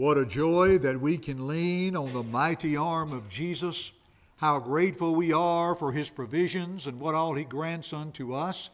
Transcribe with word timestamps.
What 0.00 0.16
a 0.16 0.24
joy 0.24 0.78
that 0.78 0.98
we 0.98 1.18
can 1.18 1.46
lean 1.46 1.94
on 1.94 2.14
the 2.14 2.22
mighty 2.22 2.74
arm 2.74 3.12
of 3.12 3.28
Jesus. 3.28 3.92
How 4.36 4.58
grateful 4.58 5.14
we 5.14 5.30
are 5.34 5.74
for 5.74 5.92
his 5.92 6.08
provisions 6.08 6.86
and 6.86 6.98
what 6.98 7.14
all 7.14 7.34
he 7.34 7.44
grants 7.44 7.92
unto 7.92 8.32
us. 8.32 8.70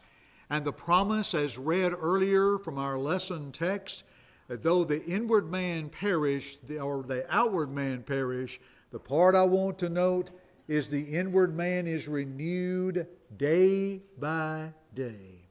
And 0.49 0.63
the 0.63 0.71
promise, 0.71 1.33
as 1.33 1.57
read 1.57 1.91
earlier 1.91 2.57
from 2.57 2.77
our 2.77 2.97
lesson 2.97 3.51
text, 3.51 4.05
that 4.47 4.63
though 4.63 4.85
the 4.85 5.03
inward 5.03 5.51
man 5.51 5.89
perish, 5.89 6.59
or 6.81 7.03
the 7.03 7.25
outward 7.29 7.71
man 7.71 8.03
perish, 8.03 8.61
the 8.91 8.99
part 8.99 9.35
I 9.35 9.43
want 9.43 9.77
to 9.79 9.89
note 9.89 10.29
is 10.69 10.87
the 10.87 11.03
inward 11.03 11.53
man 11.53 11.87
is 11.87 12.07
renewed 12.07 13.05
day 13.35 14.01
by 14.17 14.71
day. 14.93 15.49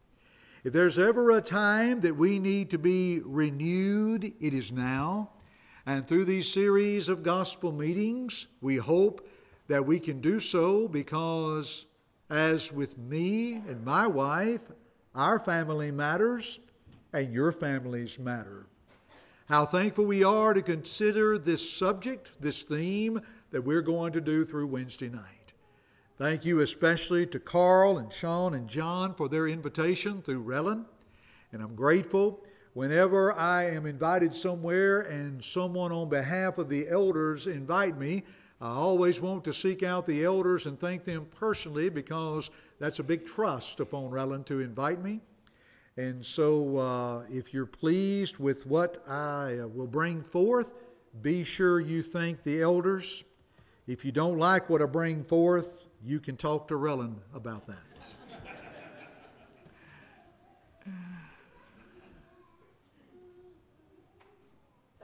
If 0.64 0.72
there's 0.72 0.98
ever 0.98 1.32
a 1.32 1.42
time 1.42 2.00
that 2.00 2.16
we 2.16 2.38
need 2.38 2.70
to 2.70 2.78
be 2.78 3.20
renewed, 3.26 4.32
it 4.40 4.54
is 4.54 4.72
now. 4.72 5.32
And 5.86 6.06
through 6.06 6.24
these 6.24 6.52
series 6.52 7.08
of 7.08 7.22
gospel 7.22 7.70
meetings, 7.70 8.48
we 8.60 8.76
hope 8.76 9.28
that 9.68 9.86
we 9.86 10.00
can 10.00 10.20
do 10.20 10.40
so 10.40 10.88
because, 10.88 11.86
as 12.28 12.72
with 12.72 12.98
me 12.98 13.54
and 13.68 13.84
my 13.84 14.08
wife, 14.08 14.62
our 15.14 15.38
family 15.38 15.92
matters 15.92 16.58
and 17.12 17.32
your 17.32 17.52
families 17.52 18.18
matter. 18.18 18.66
How 19.48 19.64
thankful 19.64 20.06
we 20.06 20.24
are 20.24 20.54
to 20.54 20.60
consider 20.60 21.38
this 21.38 21.70
subject, 21.70 22.32
this 22.40 22.64
theme 22.64 23.20
that 23.52 23.62
we're 23.62 23.80
going 23.80 24.12
to 24.14 24.20
do 24.20 24.44
through 24.44 24.66
Wednesday 24.66 25.08
night. 25.08 25.52
Thank 26.18 26.44
you 26.44 26.60
especially 26.60 27.26
to 27.28 27.38
Carl 27.38 27.98
and 27.98 28.12
Sean 28.12 28.54
and 28.54 28.66
John 28.68 29.14
for 29.14 29.28
their 29.28 29.46
invitation 29.46 30.20
through 30.20 30.42
Relin. 30.42 30.84
And 31.52 31.62
I'm 31.62 31.76
grateful 31.76 32.42
whenever 32.76 33.32
I 33.32 33.70
am 33.70 33.86
invited 33.86 34.34
somewhere 34.34 35.00
and 35.00 35.42
someone 35.42 35.92
on 35.92 36.10
behalf 36.10 36.58
of 36.58 36.68
the 36.68 36.86
elders 36.90 37.46
invite 37.46 37.96
me. 37.96 38.22
I 38.60 38.68
always 38.68 39.18
want 39.18 39.44
to 39.44 39.54
seek 39.54 39.82
out 39.82 40.06
the 40.06 40.22
elders 40.24 40.66
and 40.66 40.78
thank 40.78 41.02
them 41.02 41.26
personally 41.34 41.88
because 41.88 42.50
that's 42.78 42.98
a 42.98 43.02
big 43.02 43.24
trust 43.24 43.80
upon 43.80 44.10
Relin 44.10 44.44
to 44.44 44.60
invite 44.60 45.02
me. 45.02 45.22
And 45.96 46.22
so, 46.22 46.76
uh, 46.76 47.22
if 47.30 47.54
you're 47.54 47.64
pleased 47.64 48.36
with 48.36 48.66
what 48.66 49.02
I 49.08 49.60
uh, 49.62 49.68
will 49.68 49.86
bring 49.86 50.20
forth, 50.20 50.74
be 51.22 51.44
sure 51.44 51.80
you 51.80 52.02
thank 52.02 52.42
the 52.42 52.60
elders. 52.60 53.24
If 53.86 54.04
you 54.04 54.12
don't 54.12 54.36
like 54.36 54.68
what 54.68 54.82
I 54.82 54.84
bring 54.84 55.24
forth, 55.24 55.86
you 56.04 56.20
can 56.20 56.36
talk 56.36 56.68
to 56.68 56.74
Relin 56.74 57.14
about 57.34 57.66
that. 57.68 57.78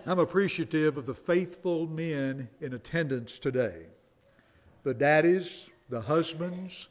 I'm 0.05 0.19
appreciative 0.19 0.97
of 0.97 1.07
the 1.07 1.15
faithful 1.15 1.87
men 1.87 2.49
in 2.61 2.73
attendance 2.75 3.39
today 3.39 3.87
the 4.83 4.95
daddies, 4.95 5.71
the 5.91 6.01
husbands. 6.01 6.89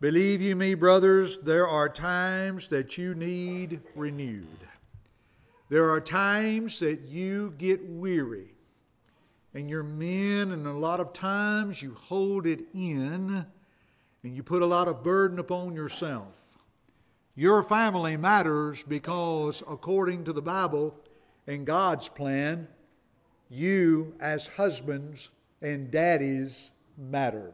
Believe 0.00 0.40
you 0.40 0.56
me, 0.56 0.72
brothers, 0.72 1.38
there 1.40 1.68
are 1.68 1.90
times 1.90 2.68
that 2.68 2.96
you 2.96 3.14
need 3.14 3.82
renewed. 3.94 4.46
There 5.68 5.90
are 5.90 6.00
times 6.00 6.78
that 6.80 7.02
you 7.02 7.52
get 7.58 7.84
weary 7.84 8.54
and 9.52 9.68
you're 9.68 9.82
men, 9.82 10.52
and 10.52 10.66
a 10.66 10.72
lot 10.72 11.00
of 11.00 11.12
times 11.12 11.82
you 11.82 11.94
hold 12.00 12.46
it 12.46 12.60
in 12.72 13.44
and 14.22 14.34
you 14.34 14.42
put 14.42 14.62
a 14.62 14.66
lot 14.66 14.88
of 14.88 15.04
burden 15.04 15.38
upon 15.38 15.74
yourself. 15.74 16.56
Your 17.34 17.62
family 17.62 18.16
matters 18.16 18.82
because, 18.84 19.62
according 19.68 20.24
to 20.24 20.32
the 20.32 20.40
Bible 20.40 20.94
and 21.46 21.66
God's 21.66 22.08
plan, 22.08 22.68
you 23.48 24.14
as 24.20 24.46
husbands 24.46 25.30
and 25.60 25.90
daddies 25.90 26.70
matter. 26.96 27.52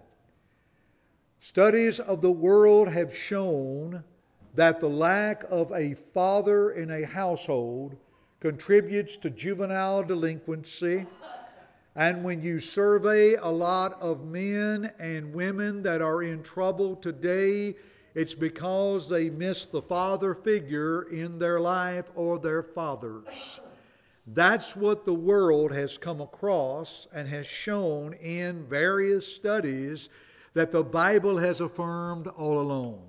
Studies 1.40 2.00
of 2.00 2.20
the 2.20 2.32
world 2.32 2.88
have 2.88 3.14
shown 3.14 4.04
that 4.54 4.80
the 4.80 4.88
lack 4.88 5.44
of 5.50 5.72
a 5.72 5.94
father 5.94 6.70
in 6.70 6.90
a 6.90 7.06
household 7.06 7.96
contributes 8.40 9.16
to 9.16 9.30
juvenile 9.30 10.02
delinquency 10.02 11.06
and 11.98 12.22
when 12.22 12.42
you 12.42 12.60
survey 12.60 13.34
a 13.34 13.48
lot 13.48 14.00
of 14.00 14.24
men 14.24 14.92
and 15.00 15.34
women 15.34 15.82
that 15.82 16.00
are 16.00 16.22
in 16.22 16.44
trouble 16.44 16.94
today, 16.94 17.74
it's 18.14 18.34
because 18.34 19.08
they 19.08 19.30
miss 19.30 19.64
the 19.64 19.82
father 19.82 20.32
figure 20.32 21.02
in 21.10 21.40
their 21.40 21.60
life 21.60 22.08
or 22.14 22.38
their 22.38 22.62
fathers. 22.62 23.60
That's 24.34 24.76
what 24.76 25.06
the 25.06 25.14
world 25.14 25.72
has 25.72 25.96
come 25.96 26.20
across 26.20 27.08
and 27.14 27.26
has 27.28 27.46
shown 27.46 28.12
in 28.12 28.66
various 28.66 29.26
studies 29.26 30.10
that 30.52 30.70
the 30.70 30.84
Bible 30.84 31.38
has 31.38 31.62
affirmed 31.62 32.26
all 32.26 32.60
along. 32.60 33.04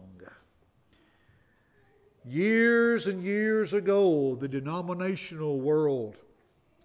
Years 2.26 3.08
and 3.08 3.22
years 3.22 3.74
ago, 3.74 4.36
the 4.36 4.48
denominational 4.48 5.60
world 5.60 6.18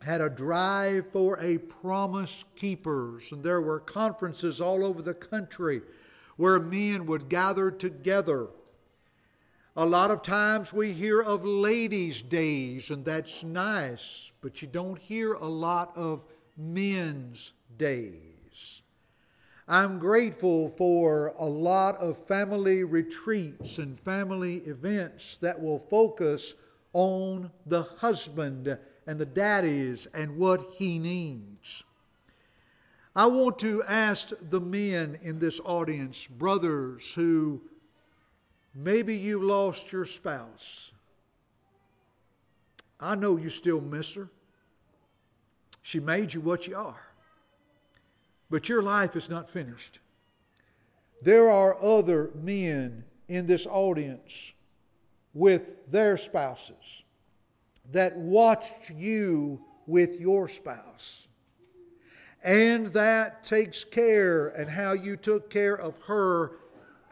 had 0.01 0.21
a 0.21 0.31
drive 0.31 1.11
for 1.13 1.39
a 1.41 1.59
promise 1.59 2.45
keepers, 2.57 3.31
and 3.31 3.43
there 3.43 3.61
were 3.61 3.79
conferences 3.79 4.61
all 4.61 4.85
over 4.85 5.01
the 5.01 5.15
country 5.15 5.81
where 6.37 6.59
men 6.59 7.07
would 7.07 7.29
gather 7.29 7.71
together. 7.71 8.49
A 9.77 9.85
lot 9.85 10.13
of 10.13 10.23
times 10.23 10.73
we 10.73 10.93
hear 10.93 11.21
of 11.21 11.45
ladies' 11.45 12.23
days, 12.23 12.91
and 12.91 13.05
that's 13.05 13.43
nice, 13.43 14.33
but 14.41 14.63
you 14.63 14.69
don't 14.69 14.97
hear 14.97 15.33
a 15.33 15.49
lot 15.49 15.91
of 15.97 16.25
men's 16.57 17.55
days. 17.77 18.83
I'm 19.67 19.99
grateful 19.99 20.69
for 20.69 21.35
a 21.41 21.45
lot 21.45 21.97
of 21.97 22.17
family 22.17 22.85
retreats 22.85 23.79
and 23.79 23.99
family 23.99 24.59
events 24.59 25.39
that 25.39 25.61
will 25.61 25.81
focus 25.81 26.55
on 26.93 27.51
the 27.67 27.83
husband 27.83 28.79
and 29.09 29.19
the 29.19 29.27
daddies 29.27 30.07
and 30.15 30.37
what 30.37 30.61
he 30.79 31.01
needs. 31.01 31.83
I 33.17 33.27
want 33.27 33.59
to 33.59 33.83
ask 33.83 34.31
the 34.51 34.61
men 34.61 35.19
in 35.23 35.41
this 35.41 35.59
audience, 35.65 36.29
brothers 36.29 37.13
who 37.13 37.61
maybe 38.75 39.17
you 39.17 39.41
lost 39.41 39.93
your 39.93 40.05
spouse. 40.05 40.93
I 43.01 43.15
know 43.15 43.37
you 43.37 43.51
still 43.51 43.81
miss 43.81 44.15
her. 44.15 44.29
She 45.83 46.01
made 46.01 46.33
you 46.33 46.41
what 46.41 46.67
you 46.67 46.77
are. 46.77 47.01
But 48.51 48.69
your 48.69 48.83
life 48.83 49.17
is 49.17 49.29
not 49.29 49.49
finished. 49.49 50.01
There 51.23 51.51
are 51.51 51.83
other 51.83 52.31
men 52.35 53.05
in 53.29 53.47
this 53.47 53.67
audience 53.67 54.53
with 55.33 55.91
their 55.91 56.17
spouses 56.17 57.03
that 57.93 58.17
watched 58.17 58.91
you 58.91 59.63
with 59.87 60.21
your 60.21 60.49
spouse 60.49 61.29
and 62.45 62.89
that 62.89 63.43
takes 63.43 63.85
care 63.85 64.49
and 64.49 64.69
how 64.69 64.93
you 64.93 65.17
took 65.17 65.49
care 65.49 65.75
of 65.75 66.01
her 66.03 66.59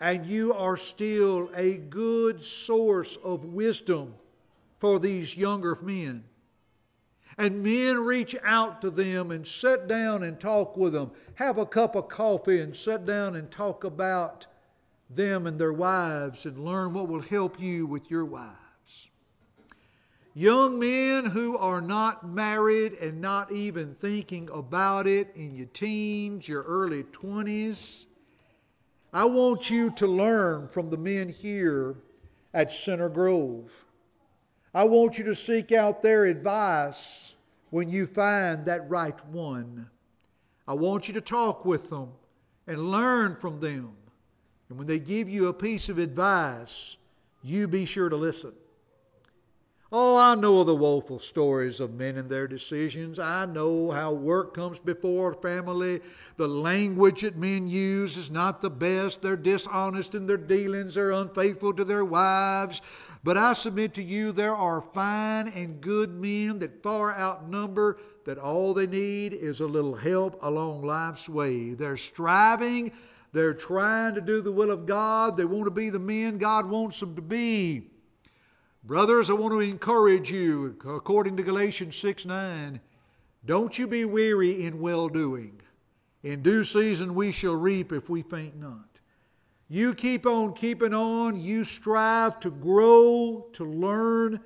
and 0.02 0.26
you 0.26 0.52
are 0.52 0.76
still 0.76 1.48
a 1.54 1.76
good 1.76 2.42
source 2.42 3.16
of 3.22 3.44
wisdom 3.44 4.12
for 4.74 4.98
these 4.98 5.36
younger 5.36 5.78
men. 5.80 6.24
And 7.38 7.62
men 7.62 8.00
reach 8.00 8.34
out 8.42 8.82
to 8.82 8.90
them 8.90 9.30
and 9.30 9.46
sit 9.46 9.86
down 9.86 10.24
and 10.24 10.40
talk 10.40 10.76
with 10.76 10.92
them. 10.92 11.12
Have 11.36 11.56
a 11.56 11.64
cup 11.64 11.94
of 11.94 12.08
coffee 12.08 12.60
and 12.60 12.74
sit 12.74 13.06
down 13.06 13.36
and 13.36 13.48
talk 13.48 13.84
about 13.84 14.48
them 15.08 15.46
and 15.46 15.56
their 15.56 15.72
wives 15.72 16.46
and 16.46 16.64
learn 16.64 16.92
what 16.92 17.06
will 17.06 17.22
help 17.22 17.60
you 17.60 17.86
with 17.86 18.10
your 18.10 18.24
wives. 18.24 19.08
Young 20.34 20.80
men 20.80 21.26
who 21.26 21.56
are 21.56 21.80
not 21.80 22.26
married 22.26 22.94
and 22.94 23.20
not 23.20 23.52
even 23.52 23.94
thinking 23.94 24.50
about 24.52 25.06
it 25.06 25.30
in 25.36 25.54
your 25.54 25.66
teens, 25.66 26.48
your 26.48 26.64
early 26.64 27.04
20s, 27.04 28.06
I 29.12 29.26
want 29.26 29.68
you 29.68 29.90
to 29.96 30.06
learn 30.06 30.68
from 30.68 30.88
the 30.88 30.96
men 30.96 31.28
here 31.28 31.96
at 32.54 32.72
Center 32.72 33.10
Grove. 33.10 33.70
I 34.72 34.84
want 34.84 35.18
you 35.18 35.24
to 35.24 35.34
seek 35.34 35.70
out 35.70 36.00
their 36.00 36.24
advice 36.24 37.34
when 37.68 37.90
you 37.90 38.06
find 38.06 38.64
that 38.64 38.88
right 38.88 39.26
one. 39.26 39.90
I 40.66 40.72
want 40.72 41.08
you 41.08 41.14
to 41.14 41.20
talk 41.20 41.66
with 41.66 41.90
them 41.90 42.08
and 42.66 42.90
learn 42.90 43.36
from 43.36 43.60
them. 43.60 43.92
And 44.70 44.78
when 44.78 44.86
they 44.86 44.98
give 44.98 45.28
you 45.28 45.48
a 45.48 45.52
piece 45.52 45.90
of 45.90 45.98
advice, 45.98 46.96
you 47.42 47.68
be 47.68 47.84
sure 47.84 48.08
to 48.08 48.16
listen. 48.16 48.52
Oh, 49.94 50.16
I 50.16 50.34
know 50.36 50.64
the 50.64 50.74
woeful 50.74 51.18
stories 51.18 51.78
of 51.78 51.92
men 51.92 52.16
and 52.16 52.30
their 52.30 52.48
decisions. 52.48 53.18
I 53.18 53.44
know 53.44 53.90
how 53.90 54.14
work 54.14 54.54
comes 54.54 54.78
before 54.78 55.34
family. 55.34 56.00
The 56.38 56.48
language 56.48 57.20
that 57.20 57.36
men 57.36 57.68
use 57.68 58.16
is 58.16 58.30
not 58.30 58.62
the 58.62 58.70
best. 58.70 59.20
They're 59.20 59.36
dishonest 59.36 60.14
in 60.14 60.24
their 60.24 60.38
dealings. 60.38 60.94
They're 60.94 61.10
unfaithful 61.10 61.74
to 61.74 61.84
their 61.84 62.06
wives. 62.06 62.80
But 63.22 63.36
I 63.36 63.52
submit 63.52 63.92
to 63.94 64.02
you, 64.02 64.32
there 64.32 64.54
are 64.54 64.80
fine 64.80 65.48
and 65.48 65.82
good 65.82 66.08
men 66.08 66.60
that 66.60 66.82
far 66.82 67.14
outnumber 67.14 67.98
that 68.24 68.38
all 68.38 68.72
they 68.72 68.86
need 68.86 69.34
is 69.34 69.60
a 69.60 69.66
little 69.66 69.94
help 69.94 70.42
along 70.42 70.86
life's 70.86 71.28
way. 71.28 71.74
They're 71.74 71.98
striving. 71.98 72.92
They're 73.32 73.52
trying 73.52 74.14
to 74.14 74.22
do 74.22 74.40
the 74.40 74.52
will 74.52 74.70
of 74.70 74.86
God. 74.86 75.36
They 75.36 75.44
want 75.44 75.66
to 75.66 75.70
be 75.70 75.90
the 75.90 75.98
men 75.98 76.38
God 76.38 76.64
wants 76.70 76.98
them 76.98 77.14
to 77.14 77.22
be. 77.22 77.91
Brothers, 78.84 79.30
I 79.30 79.34
want 79.34 79.52
to 79.52 79.60
encourage 79.60 80.32
you, 80.32 80.76
according 80.84 81.36
to 81.36 81.44
Galatians 81.44 81.94
6 81.96 82.26
9, 82.26 82.80
don't 83.44 83.78
you 83.78 83.86
be 83.86 84.04
weary 84.04 84.64
in 84.64 84.80
well 84.80 85.08
doing. 85.08 85.60
In 86.24 86.42
due 86.42 86.64
season 86.64 87.14
we 87.14 87.30
shall 87.30 87.54
reap 87.54 87.92
if 87.92 88.08
we 88.08 88.22
faint 88.22 88.58
not. 88.58 89.00
You 89.68 89.94
keep 89.94 90.26
on 90.26 90.52
keeping 90.54 90.92
on. 90.92 91.40
You 91.40 91.64
strive 91.64 92.40
to 92.40 92.50
grow, 92.50 93.46
to 93.52 93.64
learn, 93.64 94.40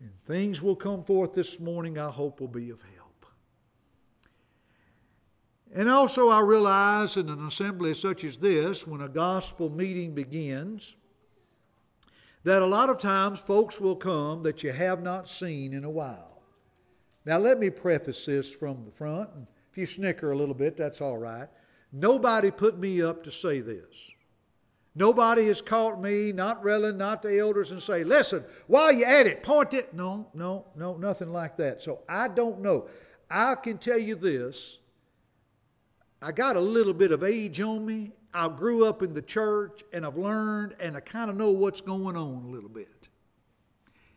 and 0.00 0.10
things 0.26 0.60
will 0.60 0.76
come 0.76 1.04
forth 1.04 1.34
this 1.34 1.60
morning 1.60 1.98
I 1.98 2.10
hope 2.10 2.40
will 2.40 2.48
be 2.48 2.70
of 2.70 2.80
help. 2.80 3.26
And 5.74 5.88
also, 5.88 6.28
I 6.28 6.40
realize 6.40 7.16
in 7.16 7.28
an 7.28 7.46
assembly 7.46 7.94
such 7.94 8.24
as 8.24 8.36
this, 8.36 8.86
when 8.86 9.02
a 9.02 9.08
gospel 9.08 9.70
meeting 9.70 10.14
begins, 10.14 10.96
that 12.44 12.62
a 12.62 12.66
lot 12.66 12.90
of 12.90 12.98
times 12.98 13.40
folks 13.40 13.80
will 13.80 13.96
come 13.96 14.42
that 14.42 14.62
you 14.62 14.72
have 14.72 15.02
not 15.02 15.28
seen 15.28 15.72
in 15.72 15.84
a 15.84 15.90
while. 15.90 16.42
Now, 17.24 17.38
let 17.38 17.58
me 17.58 17.70
preface 17.70 18.26
this 18.26 18.52
from 18.52 18.84
the 18.84 18.90
front. 18.90 19.30
If 19.72 19.78
you 19.78 19.86
snicker 19.86 20.30
a 20.30 20.36
little 20.36 20.54
bit, 20.54 20.76
that's 20.76 21.00
all 21.00 21.16
right. 21.16 21.48
Nobody 21.90 22.50
put 22.50 22.78
me 22.78 23.02
up 23.02 23.24
to 23.24 23.30
say 23.30 23.60
this. 23.60 24.10
Nobody 24.94 25.46
has 25.46 25.60
caught 25.60 26.00
me, 26.00 26.32
not 26.32 26.62
Relin, 26.62 26.96
not 26.96 27.22
the 27.22 27.38
elders, 27.38 27.72
and 27.72 27.82
say, 27.82 28.04
listen, 28.04 28.44
while 28.68 28.92
you're 28.92 29.08
at 29.08 29.26
it, 29.26 29.42
point 29.42 29.74
it. 29.74 29.92
No, 29.92 30.28
no, 30.34 30.66
no, 30.76 30.96
nothing 30.96 31.32
like 31.32 31.56
that. 31.56 31.82
So 31.82 32.02
I 32.08 32.28
don't 32.28 32.60
know. 32.60 32.88
I 33.28 33.56
can 33.56 33.78
tell 33.78 33.98
you 33.98 34.14
this. 34.14 34.78
I 36.22 36.30
got 36.30 36.56
a 36.56 36.60
little 36.60 36.94
bit 36.94 37.10
of 37.10 37.24
age 37.24 37.60
on 37.60 37.84
me, 37.84 38.12
I 38.34 38.48
grew 38.48 38.84
up 38.84 39.00
in 39.00 39.14
the 39.14 39.22
church 39.22 39.84
and 39.92 40.04
I've 40.04 40.16
learned 40.16 40.74
and 40.80 40.96
I 40.96 41.00
kind 41.00 41.30
of 41.30 41.36
know 41.36 41.52
what's 41.52 41.80
going 41.80 42.16
on 42.16 42.42
a 42.44 42.48
little 42.48 42.68
bit. 42.68 43.08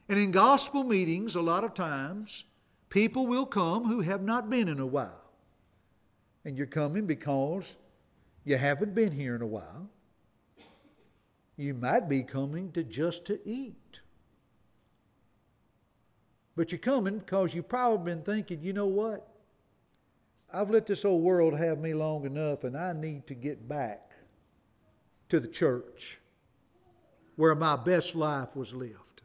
And 0.09 0.17
in 0.17 0.31
gospel 0.31 0.83
meetings, 0.83 1.35
a 1.35 1.41
lot 1.41 1.63
of 1.63 1.75
times, 1.75 2.45
people 2.89 3.27
will 3.27 3.45
come 3.45 3.85
who 3.85 4.01
have 4.01 4.23
not 4.23 4.49
been 4.49 4.67
in 4.67 4.79
a 4.79 4.87
while. 4.87 5.21
And 6.45 6.57
you're 6.57 6.65
coming 6.65 7.05
because 7.05 7.77
you 8.43 8.57
haven't 8.57 8.95
been 8.95 9.11
here 9.11 9.35
in 9.35 9.41
a 9.43 9.47
while. 9.47 9.87
You 11.55 11.75
might 11.75 12.09
be 12.09 12.23
coming 12.23 12.71
to 12.71 12.83
just 12.83 13.25
to 13.25 13.39
eat. 13.47 14.01
But 16.55 16.71
you're 16.71 16.79
coming 16.79 17.19
because 17.19 17.53
you've 17.53 17.69
probably 17.69 18.13
been 18.13 18.23
thinking, 18.23 18.63
you 18.63 18.73
know 18.73 18.87
what? 18.87 19.27
I've 20.51 20.71
let 20.71 20.87
this 20.87 21.05
old 21.05 21.21
world 21.21 21.55
have 21.59 21.77
me 21.77 21.93
long 21.93 22.25
enough 22.25 22.63
and 22.63 22.75
I 22.75 22.93
need 22.93 23.27
to 23.27 23.35
get 23.35 23.67
back 23.67 24.06
to 25.29 25.39
the 25.39 25.47
church 25.47 26.19
where 27.35 27.55
my 27.55 27.75
best 27.75 28.15
life 28.15 28.55
was 28.55 28.73
lived. 28.73 29.21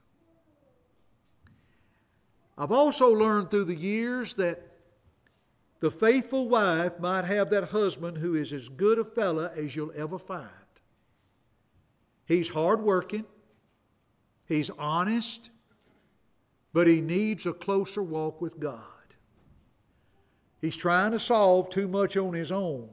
I've 2.59 2.73
also 2.73 3.09
learned 3.09 3.51
through 3.51 3.65
the 3.65 3.75
years 3.75 4.35
that 4.35 4.61
the 5.81 5.91
faithful 5.91 6.49
wife 6.49 7.01
might 7.01 7.25
have 7.25 7.51
that 7.51 7.71
husband 7.71 8.19
who 8.19 8.35
is 8.35 8.53
as 8.53 8.69
good 8.69 8.99
a 8.99 9.05
fella 9.05 9.51
as 9.57 9.75
you'll 9.75 9.93
ever 9.97 10.19
find. 10.19 10.49
He's 12.27 12.49
hardworking, 12.49 13.25
he's 14.47 14.71
honest, 14.71 15.51
but 16.73 16.87
he 16.87 17.01
needs 17.01 17.47
a 17.47 17.53
closer 17.53 18.03
walk 18.03 18.41
with 18.41 18.61
God. 18.61 18.81
He's 20.61 20.77
trying 20.77 21.11
to 21.13 21.19
solve 21.19 21.71
too 21.71 21.89
much 21.89 22.17
on 22.17 22.33
his 22.33 22.53
own 22.53 22.89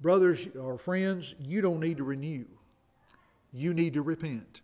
brothers 0.00 0.48
or 0.58 0.78
friends, 0.78 1.34
you 1.40 1.60
don't 1.60 1.80
need 1.80 1.98
to 1.98 2.04
renew. 2.04 2.44
You 3.52 3.74
need 3.74 3.94
to 3.94 4.02
repent. 4.02 4.60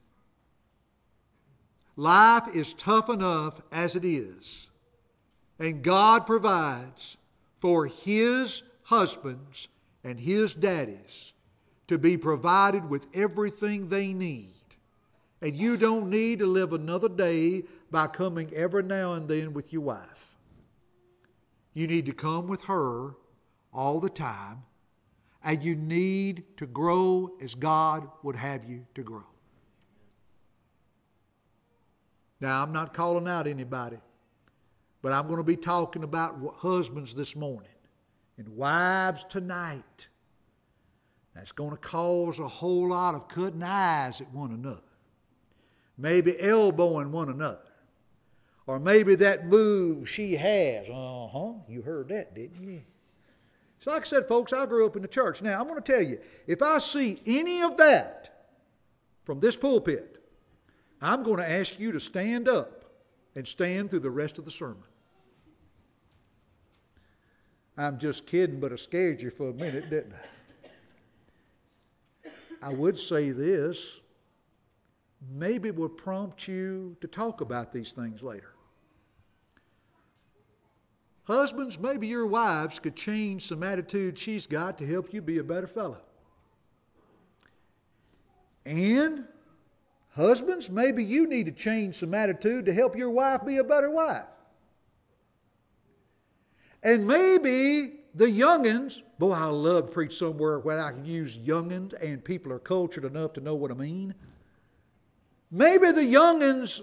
Life 1.97 2.55
is 2.55 2.75
tough 2.75 3.09
enough 3.09 3.61
as 3.73 3.97
it 3.97 4.05
is, 4.05 4.69
and 5.59 5.83
God 5.83 6.27
provides 6.27 7.17
for 7.59 7.87
His 7.87 8.63
husbands 8.83 9.69
and 10.05 10.21
His 10.21 10.55
daddies 10.55 11.33
to 11.89 11.99
be 11.99 12.17
provided 12.17 12.89
with 12.89 13.07
everything 13.15 13.89
they 13.89 14.13
need. 14.13 14.53
And 15.41 15.57
you 15.57 15.77
don't 15.77 16.11
need 16.11 16.41
to 16.41 16.47
live 16.47 16.73
another 16.73 17.09
day 17.09 17.63
by 17.91 18.09
coming 18.09 18.53
every 18.55 18.83
now 18.83 19.13
and 19.13 19.29
then 19.29 19.55
with 19.55 19.73
your 19.73 19.83
wife. 19.83 20.37
You 21.73 21.87
need 21.87 22.07
to 22.07 22.13
come 22.13 22.47
with 22.47 22.63
her 22.65 23.15
all 23.73 24.01
the 24.01 24.11
time 24.11 24.63
and 25.47 25.63
you 25.63 25.77
need 25.77 26.43
to 26.57 26.67
grow 26.67 27.31
as 27.41 27.55
God 27.55 28.09
would 28.25 28.35
have 28.35 28.65
you 28.69 28.85
to 28.97 29.03
grow. 29.03 29.25
Now, 32.41 32.63
I'm 32.63 32.73
not 32.73 32.93
calling 32.93 33.29
out 33.29 33.47
anybody, 33.47 33.99
but 35.03 35.13
I'm 35.13 35.29
going 35.29 35.39
to 35.39 35.45
be 35.45 35.57
talking 35.57 36.03
about 36.03 36.37
husbands 36.57 37.15
this 37.15 37.37
morning 37.37 37.71
and 38.37 38.49
wives 38.49 39.25
tonight. 39.29 40.09
That's 41.33 41.53
going 41.53 41.71
to 41.71 41.77
cause 41.77 42.41
a 42.41 42.49
whole 42.49 42.89
lot 42.89 43.15
of 43.15 43.29
cutting 43.29 43.63
eyes 43.63 44.21
at 44.21 44.31
one 44.33 44.51
another, 44.51 44.83
maybe 45.97 46.39
elbowing 46.41 47.13
one 47.13 47.29
another. 47.29 47.61
Or 48.67 48.81
maybe 48.81 49.15
that 49.15 49.47
move 49.47 50.09
she 50.09 50.35
has. 50.35 50.89
Uh 50.89 51.29
huh. 51.29 51.53
You 51.69 51.83
heard 51.83 52.09
that, 52.09 52.35
didn't 52.35 52.65
you? 52.65 52.83
So, 53.87 53.93
like 53.93 54.03
I 54.03 54.05
said, 54.05 54.27
folks, 54.27 54.53
I 54.53 54.67
grew 54.67 54.85
up 54.85 54.97
in 54.97 55.03
the 55.03 55.09
church. 55.09 55.43
Now, 55.43 55.61
I'm 55.61 55.69
going 55.69 55.81
to 55.81 55.93
tell 55.93 56.03
you 56.03 56.19
if 56.49 56.61
I 56.61 56.81
see 56.81 57.23
any 57.25 57.63
of 57.63 57.77
that 57.77 58.49
from 59.23 59.39
this 59.39 59.57
pulpit, 59.57 60.19
I'm 61.01 61.23
going 61.23 61.39
to 61.39 61.49
ask 61.49 61.79
you 61.79 61.93
to 61.93 62.01
stand 62.01 62.49
up 62.49 62.85
and 63.37 63.47
stand 63.47 63.91
through 63.91 64.01
the 64.01 64.11
rest 64.11 64.39
of 64.39 64.45
the 64.45 64.51
sermon. 64.51 64.83
I'm 67.79 67.97
just 68.01 68.27
kidding, 68.27 68.59
but 68.59 68.73
I 68.73 68.77
scared 68.77 69.23
you 69.23 69.31
for 69.31 69.51
a 69.51 69.55
minute, 69.55 69.89
didn't 69.89 70.15
I? 72.25 72.31
I 72.61 72.75
would 72.75 72.99
say 72.99 73.31
this 73.31 74.01
maybe 75.31 75.71
will 75.71 75.89
prompt 75.89 76.49
you 76.49 76.97
to 77.01 77.07
talk 77.07 77.41
about 77.41 77.73
these 77.73 77.93
things 77.93 78.21
later. 78.21 78.56
Husbands, 81.27 81.79
maybe 81.79 82.07
your 82.07 82.27
wives 82.27 82.79
could 82.79 82.95
change 82.95 83.47
some 83.47 83.65
attitude 83.65 84.17
she's 84.17 84.47
got 84.47 84.79
to 84.79 84.87
help 84.87 85.13
you 85.13 85.21
be 85.21 85.39
a 85.39 85.45
better 85.45 85.67
fellow. 85.67 86.01
And 88.65 89.25
husbands, 90.15 90.71
maybe 90.71 91.03
you 91.03 91.27
need 91.27 91.47
to 91.47 91.53
change 91.53 91.97
some 91.97 92.15
attitude 92.15 92.65
to 92.67 92.73
help 92.73 92.97
your 92.97 93.11
wife 93.11 93.45
be 93.45 93.57
a 93.57 93.65
better 93.65 93.91
wife. 93.91 94.25
And 96.85 97.09
maybe 97.09 97.95
the 98.15 98.27
youngins, 98.27 99.03
boy, 99.19 99.33
I 99.33 99.47
love 99.47 99.87
to 99.87 99.93
preach 99.93 100.17
somewhere 100.17 100.61
where 100.61 100.81
I 100.81 100.93
can 100.93 101.05
use 101.05 101.39
youngins 101.39 101.93
and 102.01 102.25
people 102.25 102.53
are 102.53 102.61
cultured 102.61 103.05
enough 103.05 103.33
to 103.33 103.41
know 103.41 103.57
what 103.57 103.73
I 103.73 103.75
mean. 103.75 104.15
Maybe 105.51 105.91
the 105.91 106.03
youngins 106.03 106.83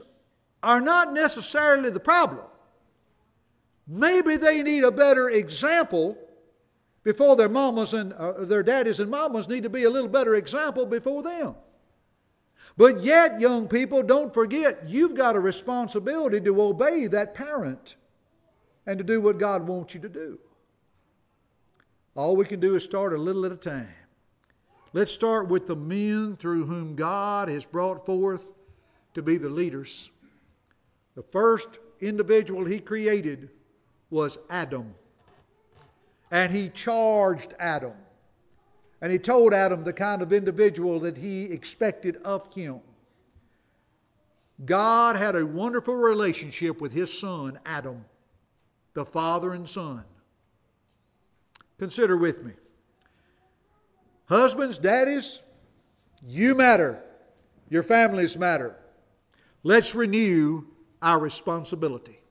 are 0.61 0.81
not 0.81 1.13
necessarily 1.13 1.89
the 1.89 1.99
problem. 2.01 2.45
Maybe 3.87 4.37
they 4.37 4.63
need 4.63 4.83
a 4.83 4.91
better 4.91 5.29
example 5.29 6.17
before 7.03 7.35
their 7.35 7.49
mamas 7.49 7.93
and 7.93 8.13
uh, 8.13 8.45
their 8.45 8.63
daddies 8.63 8.99
and 8.99 9.11
mamas 9.11 9.49
need 9.49 9.63
to 9.63 9.69
be 9.69 9.83
a 9.83 9.89
little 9.89 10.09
better 10.09 10.35
example 10.35 10.85
before 10.85 11.21
them. 11.21 11.55
But 12.77 13.01
yet, 13.01 13.41
young 13.41 13.67
people, 13.67 14.03
don't 14.03 14.33
forget 14.33 14.85
you've 14.85 15.15
got 15.15 15.35
a 15.35 15.39
responsibility 15.39 16.39
to 16.41 16.61
obey 16.61 17.07
that 17.07 17.33
parent 17.33 17.95
and 18.85 18.97
to 18.97 19.03
do 19.03 19.19
what 19.19 19.37
God 19.37 19.67
wants 19.67 19.93
you 19.93 19.99
to 19.99 20.09
do. 20.09 20.39
All 22.15 22.35
we 22.35 22.45
can 22.45 22.59
do 22.59 22.75
is 22.75 22.83
start 22.83 23.13
a 23.13 23.17
little 23.17 23.45
at 23.45 23.51
a 23.51 23.57
time. 23.57 23.87
Let's 24.93 25.11
start 25.11 25.49
with 25.49 25.67
the 25.67 25.75
men 25.75 26.37
through 26.37 26.67
whom 26.67 26.95
God 26.95 27.49
has 27.49 27.65
brought 27.65 28.05
forth 28.05 28.53
to 29.15 29.21
be 29.21 29.37
the 29.37 29.49
leaders. 29.49 30.11
The 31.15 31.23
first 31.23 31.79
individual 31.99 32.63
He 32.63 32.79
created 32.79 33.49
was 34.13 34.37
Adam. 34.49 34.93
And 36.31 36.53
he 36.53 36.69
charged 36.69 37.55
Adam. 37.59 37.93
And 39.01 39.11
he 39.11 39.17
told 39.17 39.53
Adam 39.53 39.83
the 39.83 39.91
kind 39.91 40.21
of 40.21 40.31
individual 40.31 40.99
that 41.01 41.17
he 41.17 41.45
expected 41.45 42.17
of 42.23 42.53
him. 42.53 42.79
God 44.63 45.17
had 45.17 45.35
a 45.35 45.45
wonderful 45.45 45.95
relationship 45.95 46.79
with 46.79 46.93
his 46.93 47.11
son, 47.11 47.59
Adam, 47.65 48.05
the 48.93 49.03
father 49.03 49.53
and 49.53 49.67
son. 49.67 50.03
Consider 51.79 52.15
with 52.15 52.43
me. 52.43 52.53
Husbands, 54.29 54.77
daddies, 54.77 55.39
you 56.25 56.55
matter. 56.55 57.03
Your 57.69 57.83
families 57.83 58.37
matter. 58.37 58.77
Let's 59.63 59.95
renew 59.95 60.65
our 61.01 61.19
responsibility. 61.19 62.22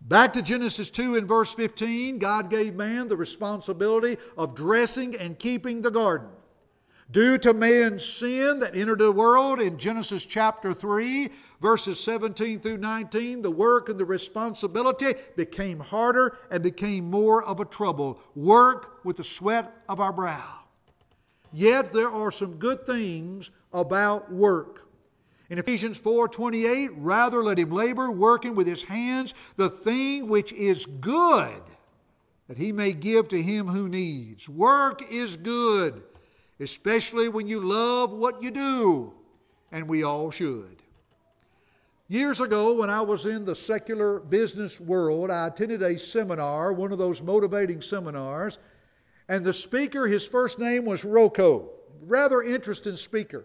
Back 0.00 0.32
to 0.34 0.42
Genesis 0.42 0.90
2 0.90 1.16
in 1.16 1.26
verse 1.26 1.52
15, 1.52 2.18
God 2.18 2.50
gave 2.50 2.74
man 2.74 3.08
the 3.08 3.16
responsibility 3.16 4.16
of 4.36 4.54
dressing 4.54 5.16
and 5.16 5.38
keeping 5.38 5.82
the 5.82 5.90
garden. 5.90 6.28
Due 7.10 7.38
to 7.38 7.54
man's 7.54 8.04
sin 8.04 8.58
that 8.58 8.76
entered 8.76 8.98
the 8.98 9.10
world 9.10 9.60
in 9.60 9.78
Genesis 9.78 10.26
chapter 10.26 10.74
3, 10.74 11.30
verses 11.60 11.98
17 12.00 12.60
through 12.60 12.76
19, 12.76 13.40
the 13.40 13.50
work 13.50 13.88
and 13.88 13.98
the 13.98 14.04
responsibility 14.04 15.14
became 15.34 15.80
harder 15.80 16.36
and 16.50 16.62
became 16.62 17.10
more 17.10 17.42
of 17.44 17.60
a 17.60 17.64
trouble. 17.64 18.20
Work 18.34 19.04
with 19.04 19.16
the 19.16 19.24
sweat 19.24 19.82
of 19.88 20.00
our 20.00 20.12
brow. 20.12 20.60
Yet 21.50 21.94
there 21.94 22.10
are 22.10 22.30
some 22.30 22.56
good 22.56 22.84
things 22.84 23.50
about 23.72 24.30
work. 24.30 24.87
In 25.50 25.58
Ephesians 25.58 25.98
4:28, 25.98 26.90
rather 26.96 27.42
let 27.42 27.58
him 27.58 27.70
labor, 27.70 28.10
working 28.10 28.54
with 28.54 28.66
his 28.66 28.82
hands 28.82 29.34
the 29.56 29.70
thing 29.70 30.28
which 30.28 30.52
is 30.52 30.86
good, 30.86 31.62
that 32.48 32.58
he 32.58 32.72
may 32.72 32.92
give 32.92 33.28
to 33.28 33.42
him 33.42 33.66
who 33.68 33.88
needs. 33.88 34.48
Work 34.48 35.10
is 35.10 35.36
good 35.36 36.02
especially 36.60 37.28
when 37.28 37.46
you 37.46 37.60
love 37.60 38.12
what 38.12 38.42
you 38.42 38.50
do, 38.50 39.12
and 39.70 39.88
we 39.88 40.02
all 40.02 40.30
should. 40.30 40.82
Years 42.08 42.40
ago, 42.40 42.72
when 42.72 42.88
I 42.90 43.02
was 43.02 43.26
in 43.26 43.44
the 43.44 43.54
secular 43.54 44.18
business 44.18 44.80
world, 44.80 45.30
I 45.30 45.46
attended 45.46 45.82
a 45.82 45.98
seminar, 45.98 46.72
one 46.72 46.90
of 46.90 46.98
those 46.98 47.22
motivating 47.22 47.82
seminars, 47.82 48.58
and 49.28 49.44
the 49.44 49.52
speaker, 49.52 50.06
his 50.06 50.26
first 50.26 50.58
name 50.58 50.86
was 50.86 51.04
Rocco, 51.04 51.70
rather 52.06 52.40
interesting 52.42 52.96
speaker. 52.96 53.44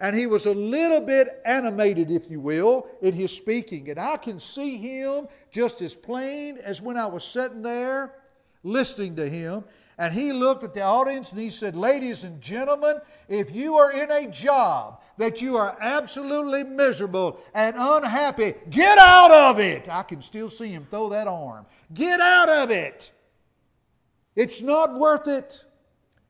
And 0.00 0.16
he 0.16 0.26
was 0.26 0.46
a 0.46 0.52
little 0.52 1.00
bit 1.00 1.40
animated, 1.44 2.10
if 2.10 2.30
you 2.30 2.40
will, 2.40 2.86
in 3.00 3.14
his 3.14 3.30
speaking. 3.32 3.88
And 3.90 3.98
I 3.98 4.16
can 4.16 4.38
see 4.40 4.76
him 4.76 5.28
just 5.50 5.82
as 5.82 5.94
plain 5.94 6.58
as 6.58 6.82
when 6.82 6.96
I 6.96 7.06
was 7.06 7.24
sitting 7.24 7.62
there 7.62 8.14
listening 8.64 9.14
to 9.16 9.28
him. 9.28 9.64
And 9.96 10.12
he 10.12 10.32
looked 10.32 10.64
at 10.64 10.74
the 10.74 10.82
audience 10.82 11.30
and 11.30 11.40
he 11.40 11.50
said, 11.50 11.76
Ladies 11.76 12.24
and 12.24 12.40
gentlemen, 12.40 12.96
if 13.28 13.54
you 13.54 13.76
are 13.76 13.92
in 13.92 14.10
a 14.10 14.26
job 14.28 15.00
that 15.18 15.40
you 15.40 15.56
are 15.56 15.76
absolutely 15.80 16.64
miserable 16.64 17.38
and 17.54 17.76
unhappy, 17.78 18.54
get 18.70 18.98
out 18.98 19.30
of 19.30 19.60
it. 19.60 19.88
I 19.88 20.02
can 20.02 20.20
still 20.20 20.50
see 20.50 20.68
him 20.68 20.86
throw 20.90 21.10
that 21.10 21.28
arm. 21.28 21.66
Get 21.92 22.18
out 22.20 22.48
of 22.48 22.72
it. 22.72 23.12
It's 24.34 24.60
not 24.60 24.98
worth 24.98 25.28
it. 25.28 25.64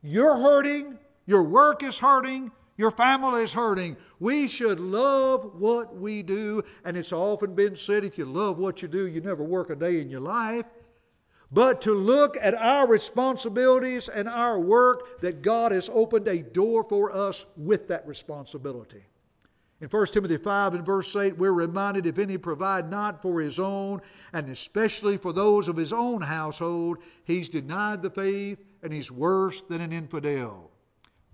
You're 0.02 0.36
hurting. 0.36 0.98
Your 1.24 1.44
work 1.44 1.82
is 1.82 1.98
hurting. 1.98 2.52
Your 2.76 2.90
family 2.90 3.42
is 3.42 3.52
hurting. 3.52 3.96
We 4.18 4.48
should 4.48 4.80
love 4.80 5.60
what 5.60 5.96
we 5.96 6.22
do. 6.22 6.62
And 6.84 6.96
it's 6.96 7.12
often 7.12 7.54
been 7.54 7.76
said 7.76 8.04
if 8.04 8.18
you 8.18 8.24
love 8.24 8.58
what 8.58 8.82
you 8.82 8.88
do, 8.88 9.06
you 9.06 9.20
never 9.20 9.44
work 9.44 9.70
a 9.70 9.76
day 9.76 10.00
in 10.00 10.10
your 10.10 10.20
life 10.20 10.66
but 11.54 11.80
to 11.82 11.94
look 11.94 12.36
at 12.42 12.54
our 12.54 12.88
responsibilities 12.88 14.08
and 14.08 14.28
our 14.28 14.58
work 14.58 15.20
that 15.20 15.40
God 15.40 15.70
has 15.70 15.88
opened 15.88 16.26
a 16.26 16.42
door 16.42 16.82
for 16.82 17.14
us 17.14 17.46
with 17.56 17.86
that 17.88 18.04
responsibility. 18.08 19.04
In 19.80 19.88
1 19.88 20.06
Timothy 20.08 20.36
5 20.36 20.74
and 20.74 20.84
verse 20.84 21.14
8, 21.14 21.38
we're 21.38 21.52
reminded 21.52 22.06
if 22.06 22.18
any 22.18 22.38
provide 22.38 22.90
not 22.90 23.22
for 23.22 23.40
his 23.40 23.60
own, 23.60 24.00
and 24.32 24.48
especially 24.48 25.16
for 25.16 25.32
those 25.32 25.68
of 25.68 25.76
his 25.76 25.92
own 25.92 26.22
household, 26.22 26.98
he's 27.22 27.48
denied 27.48 28.02
the 28.02 28.10
faith 28.10 28.64
and 28.82 28.92
he's 28.92 29.12
worse 29.12 29.62
than 29.62 29.80
an 29.80 29.92
infidel. 29.92 30.70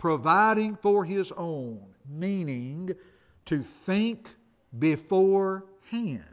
Providing 0.01 0.77
for 0.77 1.05
his 1.05 1.31
own, 1.37 1.79
meaning 2.09 2.91
to 3.45 3.59
think 3.59 4.31
beforehand. 4.79 6.25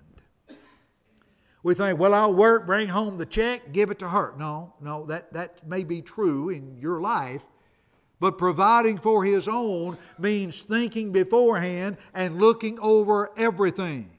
We 1.64 1.74
think, 1.74 2.00
well, 2.00 2.14
I'll 2.14 2.34
work, 2.34 2.66
bring 2.66 2.88
home 2.88 3.18
the 3.18 3.26
check, 3.26 3.74
give 3.74 3.92
it 3.92 4.00
to 4.00 4.08
her. 4.08 4.34
No, 4.38 4.74
no, 4.80 5.06
that, 5.08 5.34
that 5.34 5.68
may 5.68 5.84
be 5.84 6.02
true 6.02 6.48
in 6.48 6.78
your 6.78 7.02
life, 7.02 7.44
but 8.22 8.38
providing 8.38 9.00
for 9.00 9.26
his 9.26 9.50
own 9.50 9.98
means 10.18 10.64
thinking 10.64 11.12
beforehand 11.12 11.98
and 12.14 12.40
looking 12.40 12.80
over 12.80 13.32
everything. 13.36 14.10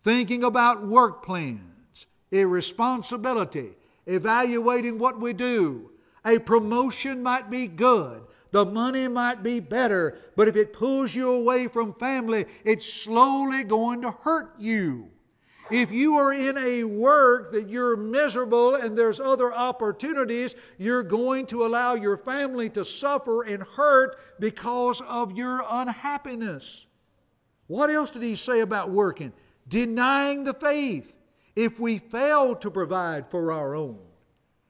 Thinking 0.00 0.42
about 0.42 0.84
work 0.84 1.24
plans, 1.24 2.06
irresponsibility, 2.32 3.70
evaluating 4.06 4.98
what 4.98 5.20
we 5.20 5.32
do. 5.32 5.92
A 6.24 6.40
promotion 6.40 7.22
might 7.22 7.50
be 7.50 7.68
good, 7.68 8.24
the 8.50 8.64
money 8.64 9.08
might 9.08 9.42
be 9.42 9.60
better, 9.60 10.18
but 10.36 10.48
if 10.48 10.56
it 10.56 10.72
pulls 10.72 11.14
you 11.14 11.30
away 11.30 11.68
from 11.68 11.94
family, 11.94 12.46
it's 12.64 12.90
slowly 12.90 13.64
going 13.64 14.02
to 14.02 14.10
hurt 14.10 14.54
you. 14.58 15.10
If 15.70 15.92
you 15.92 16.16
are 16.16 16.32
in 16.32 16.58
a 16.58 16.82
work 16.82 17.52
that 17.52 17.68
you're 17.68 17.96
miserable 17.96 18.74
and 18.74 18.98
there's 18.98 19.20
other 19.20 19.54
opportunities, 19.54 20.56
you're 20.78 21.04
going 21.04 21.46
to 21.46 21.64
allow 21.64 21.94
your 21.94 22.16
family 22.16 22.68
to 22.70 22.84
suffer 22.84 23.42
and 23.42 23.62
hurt 23.62 24.18
because 24.40 25.00
of 25.02 25.36
your 25.36 25.64
unhappiness. 25.70 26.86
What 27.68 27.88
else 27.88 28.10
did 28.10 28.22
he 28.22 28.34
say 28.34 28.60
about 28.60 28.90
working? 28.90 29.32
Denying 29.68 30.42
the 30.42 30.54
faith. 30.54 31.18
If 31.54 31.78
we 31.78 31.98
fail 31.98 32.56
to 32.56 32.70
provide 32.70 33.30
for 33.30 33.52
our 33.52 33.76
own, 33.76 33.98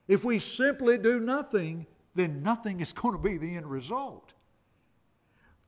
if 0.06 0.22
we 0.24 0.38
simply 0.38 0.98
do 0.98 1.18
nothing, 1.20 1.86
then 2.20 2.42
nothing 2.42 2.80
is 2.80 2.92
going 2.92 3.14
to 3.14 3.22
be 3.22 3.38
the 3.38 3.56
end 3.56 3.66
result. 3.66 4.32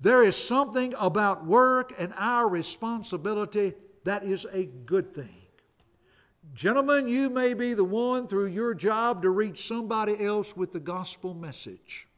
There 0.01 0.23
is 0.23 0.37
something 0.37 0.95
about 0.99 1.47
work 1.47 1.95
and 1.99 2.13
our 2.17 2.49
responsibility 2.49 3.75
that 4.05 4.25
is 4.25 4.47
a 4.53 4.65
good 4.65 5.15
thing. 5.15 5.37
Gentlemen, 6.55 7.07
you 7.09 7.31
may 7.31 7.55
be 7.55 7.73
the 7.73 7.85
one 7.85 8.27
through 8.27 8.47
your 8.47 8.75
job 8.75 9.23
to 9.23 9.31
reach 9.31 9.67
somebody 9.67 10.23
else 10.23 10.57
with 10.57 10.73
the 10.73 10.81
gospel 10.81 11.35
message. 11.35 12.09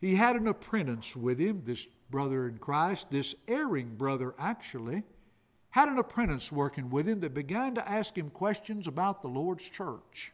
He 0.00 0.14
had 0.14 0.36
an 0.36 0.46
apprentice 0.46 1.16
with 1.16 1.38
him, 1.38 1.62
this 1.64 1.86
brother 2.10 2.46
in 2.48 2.58
Christ, 2.58 3.10
this 3.10 3.34
erring 3.48 3.96
brother 3.96 4.34
actually, 4.38 5.02
had 5.70 5.88
an 5.88 5.98
apprentice 5.98 6.52
working 6.52 6.90
with 6.90 7.08
him 7.08 7.20
that 7.20 7.34
began 7.34 7.74
to 7.74 7.88
ask 7.88 8.16
him 8.16 8.30
questions 8.30 8.86
about 8.86 9.22
the 9.22 9.28
Lord's 9.28 9.68
church. 9.68 10.32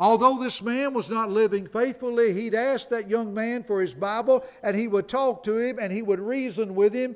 Although 0.00 0.42
this 0.42 0.62
man 0.62 0.94
was 0.94 1.10
not 1.10 1.30
living 1.30 1.66
faithfully, 1.66 2.32
he'd 2.32 2.54
ask 2.54 2.88
that 2.88 3.10
young 3.10 3.34
man 3.34 3.62
for 3.62 3.82
his 3.82 3.94
Bible 3.94 4.44
and 4.62 4.74
he 4.74 4.88
would 4.88 5.08
talk 5.08 5.44
to 5.44 5.58
him 5.58 5.78
and 5.78 5.92
he 5.92 6.00
would 6.00 6.18
reason 6.18 6.74
with 6.74 6.94
him 6.94 7.14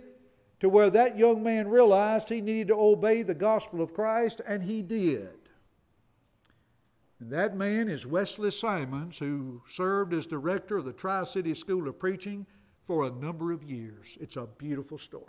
to 0.61 0.69
where 0.69 0.91
that 0.91 1.19
young 1.19 1.43
man 1.43 1.69
realized 1.69 2.29
he 2.29 2.43
needed 2.43 2.69
to 2.69 2.75
obey 2.75 3.23
the 3.23 3.35
gospel 3.35 3.81
of 3.81 3.93
Christ, 3.93 4.41
and 4.47 4.63
he 4.63 4.83
did. 4.83 5.29
And 7.21 7.31
that 7.31 7.57
man 7.57 7.89
is 7.89 8.07
Wesley 8.07 8.51
Simons, 8.51 9.19
who 9.19 9.63
served 9.67 10.15
as 10.15 10.27
director 10.27 10.77
of 10.77 10.85
the 10.85 10.93
Tri 10.93 11.25
City 11.25 11.55
School 11.55 11.89
of 11.89 11.99
Preaching 11.99 12.47
for 12.83 13.05
a 13.05 13.11
number 13.11 13.53
of 13.53 13.63
years. 13.63 14.17
It's 14.21 14.37
a 14.37 14.47
beautiful 14.59 14.99
story. 14.99 15.25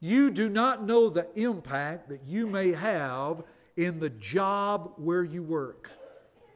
You 0.00 0.30
do 0.30 0.48
not 0.48 0.84
know 0.84 1.08
the 1.08 1.28
impact 1.34 2.08
that 2.08 2.24
you 2.24 2.46
may 2.46 2.72
have 2.72 3.42
in 3.78 4.00
the 4.00 4.10
job 4.10 4.92
where 4.96 5.22
you 5.22 5.40
work. 5.40 5.88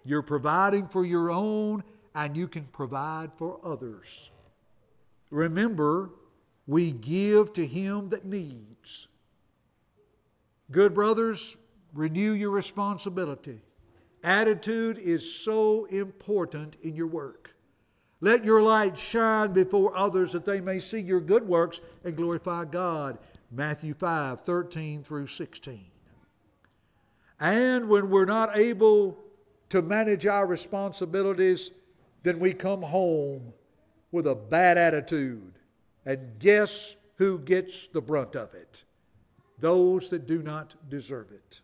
You're 0.05 0.23
providing 0.23 0.89
for 0.89 1.07
your 1.07 1.31
own, 1.31 1.85
and 2.17 2.37
you 2.37 2.49
can 2.49 2.65
provide 2.65 3.31
for 3.37 3.61
others. 3.65 4.33
Remember, 5.31 6.11
we 6.67 6.91
give 6.91 7.53
to 7.53 7.65
him 7.65 8.09
that 8.09 8.25
needs. 8.25 9.07
Good 10.73 10.95
brothers, 10.95 11.57
renew 11.95 12.33
your 12.33 12.51
responsibility. 12.51 13.63
Attitude 14.25 14.99
is 14.99 15.33
so 15.33 15.85
important 15.87 16.77
in 16.83 16.97
your 16.97 17.07
work. 17.07 17.55
Let 18.21 18.45
your 18.45 18.63
light 18.63 18.99
shine 18.99 19.53
before 19.53 19.97
others 19.97 20.33
that 20.33 20.45
they 20.45 20.61
may 20.61 20.81
see 20.81 21.01
your 21.01 21.21
good 21.21 21.47
works 21.47 21.81
and 22.05 22.17
glorify 22.17 22.65
God. 22.65 23.19
Matthew 23.53 23.95
5 23.95 24.41
13 24.41 25.05
through 25.05 25.29
16. 25.29 25.92
And 27.43 27.89
when 27.89 28.09
we're 28.09 28.25
not 28.25 28.57
able 28.57 29.19
to 29.71 29.83
manage 29.83 30.27
our 30.27 30.47
responsibilities, 30.47 31.73
then 32.23 32.39
we 32.39 32.53
come 32.53 32.83
home 32.83 33.53
with 34.13 34.29
a 34.29 34.35
bad 34.37 34.79
attitude 34.79 35.59
and 36.07 36.39
guess 36.39 36.95
who 37.17 37.41
gets 37.41 37.89
the 37.89 38.01
brunt 38.01 38.37
of 38.37 38.55
it? 38.55 38.85
Those 39.59 40.09
that 40.11 40.29
do 40.29 40.41
not 40.41 40.77
deserve 40.89 41.33
it. 41.33 41.61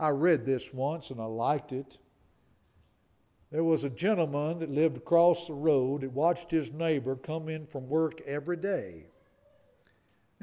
I 0.00 0.08
read 0.08 0.44
this 0.44 0.74
once 0.74 1.10
and 1.10 1.20
I 1.20 1.26
liked 1.26 1.70
it. 1.70 1.96
There 3.52 3.62
was 3.62 3.84
a 3.84 3.90
gentleman 3.90 4.58
that 4.58 4.70
lived 4.70 4.96
across 4.96 5.46
the 5.46 5.54
road 5.54 6.00
that 6.00 6.10
watched 6.10 6.50
his 6.50 6.72
neighbor 6.72 7.14
come 7.14 7.48
in 7.48 7.64
from 7.64 7.88
work 7.88 8.20
every 8.22 8.56
day. 8.56 9.06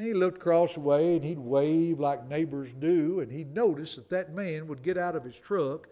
And 0.01 0.07
he 0.07 0.15
looked 0.15 0.37
across 0.37 0.73
the 0.73 0.79
way 0.79 1.13
and 1.15 1.23
he'd 1.23 1.37
wave 1.37 1.99
like 1.99 2.27
neighbors 2.27 2.73
do, 2.73 3.19
and 3.19 3.31
he'd 3.31 3.53
notice 3.53 3.93
that 3.93 4.09
that 4.09 4.33
man 4.33 4.65
would 4.65 4.81
get 4.81 4.97
out 4.97 5.15
of 5.15 5.23
his 5.23 5.39
truck 5.39 5.89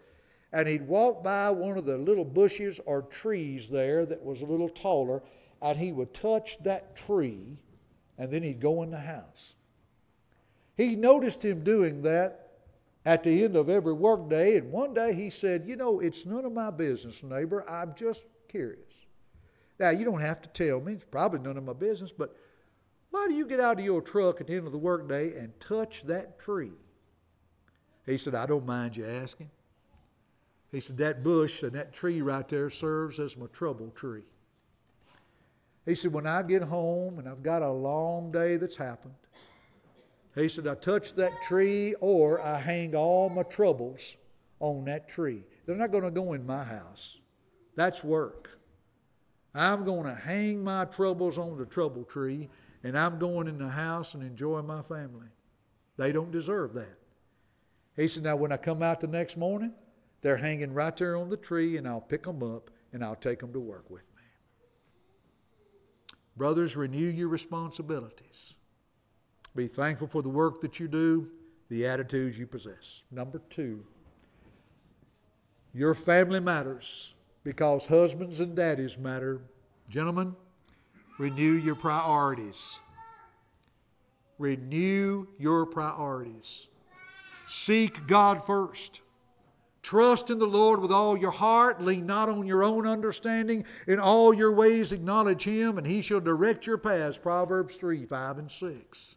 and 0.51 0.67
he'd 0.67 0.87
walk 0.87 1.23
by 1.23 1.51
one 1.51 1.77
of 1.77 1.85
the 1.85 1.95
little 1.95 2.25
bushes 2.25 2.79
or 2.87 3.03
trees 3.03 3.69
there 3.69 4.07
that 4.07 4.19
was 4.23 4.41
a 4.41 4.47
little 4.47 4.67
taller, 4.67 5.21
and 5.61 5.77
he 5.77 5.91
would 5.91 6.11
touch 6.11 6.57
that 6.63 6.95
tree, 6.95 7.59
and 8.17 8.31
then 8.31 8.41
he'd 8.41 8.59
go 8.59 8.81
in 8.81 8.89
the 8.89 8.99
house. 8.99 9.53
He 10.75 10.95
noticed 10.95 11.45
him 11.45 11.63
doing 11.63 12.01
that 12.01 12.53
at 13.05 13.21
the 13.21 13.43
end 13.43 13.55
of 13.55 13.69
every 13.69 13.93
workday, 13.93 14.57
and 14.57 14.71
one 14.71 14.95
day 14.95 15.13
he 15.13 15.29
said, 15.29 15.67
You 15.67 15.75
know, 15.75 15.99
it's 15.99 16.25
none 16.25 16.45
of 16.45 16.51
my 16.51 16.71
business, 16.71 17.21
neighbor. 17.21 17.63
I'm 17.69 17.93
just 17.93 18.23
curious. 18.47 19.05
Now, 19.79 19.91
you 19.91 20.03
don't 20.03 20.19
have 20.19 20.41
to 20.41 20.49
tell 20.49 20.81
me, 20.81 20.93
it's 20.93 21.05
probably 21.05 21.41
none 21.41 21.57
of 21.57 21.63
my 21.63 21.73
business, 21.73 22.11
but 22.11 22.35
why 23.11 23.27
do 23.27 23.33
you 23.33 23.45
get 23.45 23.59
out 23.59 23.79
of 23.79 23.85
your 23.85 24.01
truck 24.01 24.39
at 24.41 24.47
the 24.47 24.55
end 24.55 24.65
of 24.65 24.71
the 24.71 24.77
workday 24.77 25.37
and 25.37 25.57
touch 25.59 26.03
that 26.03 26.39
tree? 26.39 26.71
He 28.05 28.17
said, 28.17 28.35
I 28.35 28.45
don't 28.45 28.65
mind 28.65 28.97
you 28.97 29.05
asking. 29.05 29.49
He 30.71 30.79
said, 30.79 30.97
That 30.97 31.23
bush 31.23 31.63
and 31.63 31.73
that 31.73 31.93
tree 31.93 32.21
right 32.21 32.47
there 32.47 32.69
serves 32.69 33.19
as 33.19 33.37
my 33.37 33.47
trouble 33.47 33.91
tree. 33.91 34.23
He 35.85 35.95
said, 35.95 36.13
When 36.13 36.27
I 36.27 36.43
get 36.43 36.61
home 36.61 37.19
and 37.19 37.27
I've 37.27 37.43
got 37.43 37.61
a 37.61 37.71
long 37.71 38.31
day 38.31 38.57
that's 38.57 38.75
happened, 38.75 39.15
he 40.35 40.47
said, 40.47 40.67
I 40.67 40.75
touch 40.75 41.15
that 41.15 41.41
tree 41.41 41.95
or 41.99 42.41
I 42.41 42.59
hang 42.59 42.95
all 42.95 43.29
my 43.29 43.43
troubles 43.43 44.15
on 44.59 44.85
that 44.85 45.09
tree. 45.09 45.43
They're 45.65 45.75
not 45.75 45.91
going 45.91 46.03
to 46.03 46.11
go 46.11 46.33
in 46.33 46.45
my 46.45 46.63
house. 46.63 47.19
That's 47.75 48.03
work. 48.03 48.59
I'm 49.55 49.83
going 49.83 50.03
to 50.03 50.13
hang 50.13 50.63
my 50.63 50.85
troubles 50.85 51.37
on 51.37 51.57
the 51.57 51.65
trouble 51.65 52.03
tree 52.03 52.49
and 52.83 52.98
I'm 52.98 53.19
going 53.19 53.48
in 53.48 53.57
the 53.57 53.69
house 53.69 54.13
and 54.13 54.24
enjoying 54.24 54.67
my 54.67 54.81
family. 54.81 55.27
They 55.98 56.12
don't 56.12 56.31
deserve 56.31 56.74
that. 56.74 56.98
He 57.95 58.07
said, 58.07 58.24
Now, 58.24 58.36
when 58.36 58.51
I 58.51 58.57
come 58.57 58.81
out 58.81 59.01
the 59.01 59.07
next 59.07 59.36
morning, 59.36 59.74
they're 60.21 60.38
hanging 60.38 60.74
right 60.74 60.95
there 60.95 61.17
on 61.17 61.29
the 61.29 61.38
tree, 61.38 61.77
and 61.77 61.88
I'll 61.88 62.01
pick 62.01 62.24
them 62.24 62.43
up 62.43 62.71
and 62.93 63.03
I'll 63.03 63.15
take 63.15 63.39
them 63.39 63.53
to 63.53 63.59
work 63.59 63.89
with 63.89 64.09
me. 64.15 64.24
Brothers, 66.36 66.75
renew 66.75 67.05
your 67.05 67.27
responsibilities. 67.27 68.55
Be 69.55 69.67
thankful 69.67 70.07
for 70.07 70.21
the 70.21 70.29
work 70.29 70.62
that 70.62 70.79
you 70.79 70.88
do, 70.88 71.29
the 71.69 71.86
attitudes 71.86 72.39
you 72.39 72.48
possess. 72.48 73.03
Number 73.12 73.41
two, 73.50 73.86
your 75.74 75.93
family 75.93 76.39
matters 76.39 77.13
because 77.43 77.86
husbands 77.86 78.39
and 78.39 78.55
daddies 78.55 78.98
matter. 78.98 79.41
Gentlemen, 79.89 80.36
renew 81.19 81.51
your 81.51 81.75
priorities. 81.75 82.79
Renew 84.39 85.27
your 85.38 85.67
priorities. 85.67 86.67
Seek 87.45 88.07
God 88.07 88.43
first. 88.43 89.01
Trust 89.81 90.29
in 90.29 90.39
the 90.39 90.45
Lord 90.45 90.81
with 90.81 90.91
all 90.91 91.17
your 91.17 91.31
heart. 91.31 91.81
Lean 91.81 92.05
not 92.05 92.29
on 92.29 92.45
your 92.45 92.63
own 92.63 92.88
understanding. 92.88 93.65
In 93.88 93.99
all 93.99 94.33
your 94.33 94.53
ways 94.53 94.91
acknowledge 94.91 95.43
Him, 95.43 95.77
and 95.77 95.85
He 95.85 96.01
shall 96.01 96.19
direct 96.19 96.65
your 96.65 96.77
paths. 96.77 97.17
Proverbs 97.17 97.75
3 97.75 98.05
5 98.05 98.38
and 98.38 98.51
6. 98.51 99.15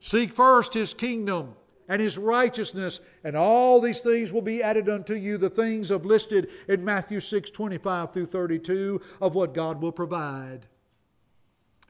Seek 0.00 0.32
first 0.32 0.74
His 0.74 0.94
kingdom 0.94 1.54
and 1.88 2.00
His 2.00 2.18
righteousness, 2.18 3.00
and 3.24 3.36
all 3.36 3.80
these 3.80 4.00
things 4.00 4.32
will 4.32 4.42
be 4.42 4.62
added 4.62 4.88
unto 4.88 5.14
you. 5.14 5.38
The 5.38 5.50
things 5.50 5.90
of 5.90 6.06
listed 6.06 6.50
in 6.68 6.84
Matthew 6.84 7.20
6 7.20 7.50
25 7.50 8.12
through 8.12 8.26
32 8.26 9.00
of 9.20 9.34
what 9.34 9.54
God 9.54 9.80
will 9.80 9.92
provide. 9.92 10.66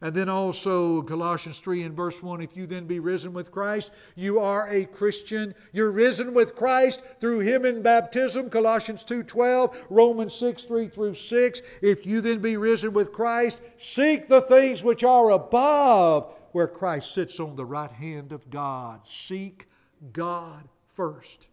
And 0.04 0.14
then 0.14 0.28
also 0.28 1.00
Colossians 1.00 1.61
3 1.61 1.84
and 1.84 1.96
verse 1.96 2.23
1 2.23 2.42
if 2.42 2.58
you 2.58 2.66
then 2.66 2.87
be 2.87 3.00
risen 3.00 3.32
with 3.32 3.50
Christ, 3.50 3.90
you 4.16 4.38
are 4.38 4.68
a 4.68 4.84
Christian. 4.84 5.54
You're 5.73 5.92
risen 5.92 6.34
with 6.34 6.54
Christ 6.54 7.02
through 7.20 7.38
him 7.38 7.64
in 7.64 7.80
baptism. 7.80 8.50
Colossians 8.50 9.02
2:12, 9.02 9.75
Romans 9.88 10.34
6 10.34 10.64
3 10.64 10.88
through 10.88 11.14
6. 11.14 11.62
If 11.80 12.04
you 12.04 12.20
then 12.20 12.40
be 12.40 12.58
risen 12.58 12.92
with 12.92 13.12
Christ, 13.12 13.62
seek 13.78 14.28
the 14.28 14.42
things 14.42 14.84
which 14.84 15.02
are 15.04 15.30
above, 15.30 16.34
where 16.52 16.68
Christ 16.68 17.14
sits 17.14 17.40
on 17.40 17.56
the 17.56 17.64
right 17.64 17.90
hand 17.90 18.32
of 18.32 18.50
God. 18.50 19.08
Seek 19.08 19.69
God 20.12 20.69
first. 20.86 21.49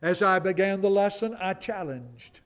As 0.00 0.22
I 0.22 0.38
began 0.38 0.80
the 0.80 0.90
lesson, 0.90 1.36
I 1.40 1.54
challenged 1.54 2.38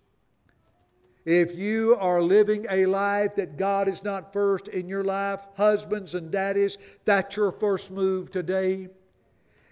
if 1.25 1.57
you 1.57 1.97
are 2.01 2.21
living 2.21 2.67
a 2.71 2.87
life 2.87 3.37
that 3.37 3.57
God 3.57 3.89
is 3.89 4.03
not 4.03 4.33
first 4.33 4.69
in 4.69 4.89
your 4.89 5.05
life, 5.05 5.41
husbands 5.57 6.15
and 6.15 6.31
daddies, 6.31 6.79
that's 7.05 7.37
your 7.37 7.53
first 7.53 7.91
move 7.91 8.31
today. 8.31 8.89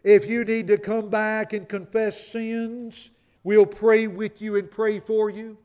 If 0.05 0.29
you 0.29 0.45
need 0.45 0.69
to 0.69 0.79
come 0.79 1.09
back 1.11 1.53
and 1.53 1.69
confess 1.69 2.29
sins, 2.29 3.11
we'll 3.43 3.67
pray 3.67 4.07
with 4.07 4.41
you 4.41 4.57
and 4.57 4.71
pray 4.71 5.01
for 5.01 5.29
you. 5.29 5.59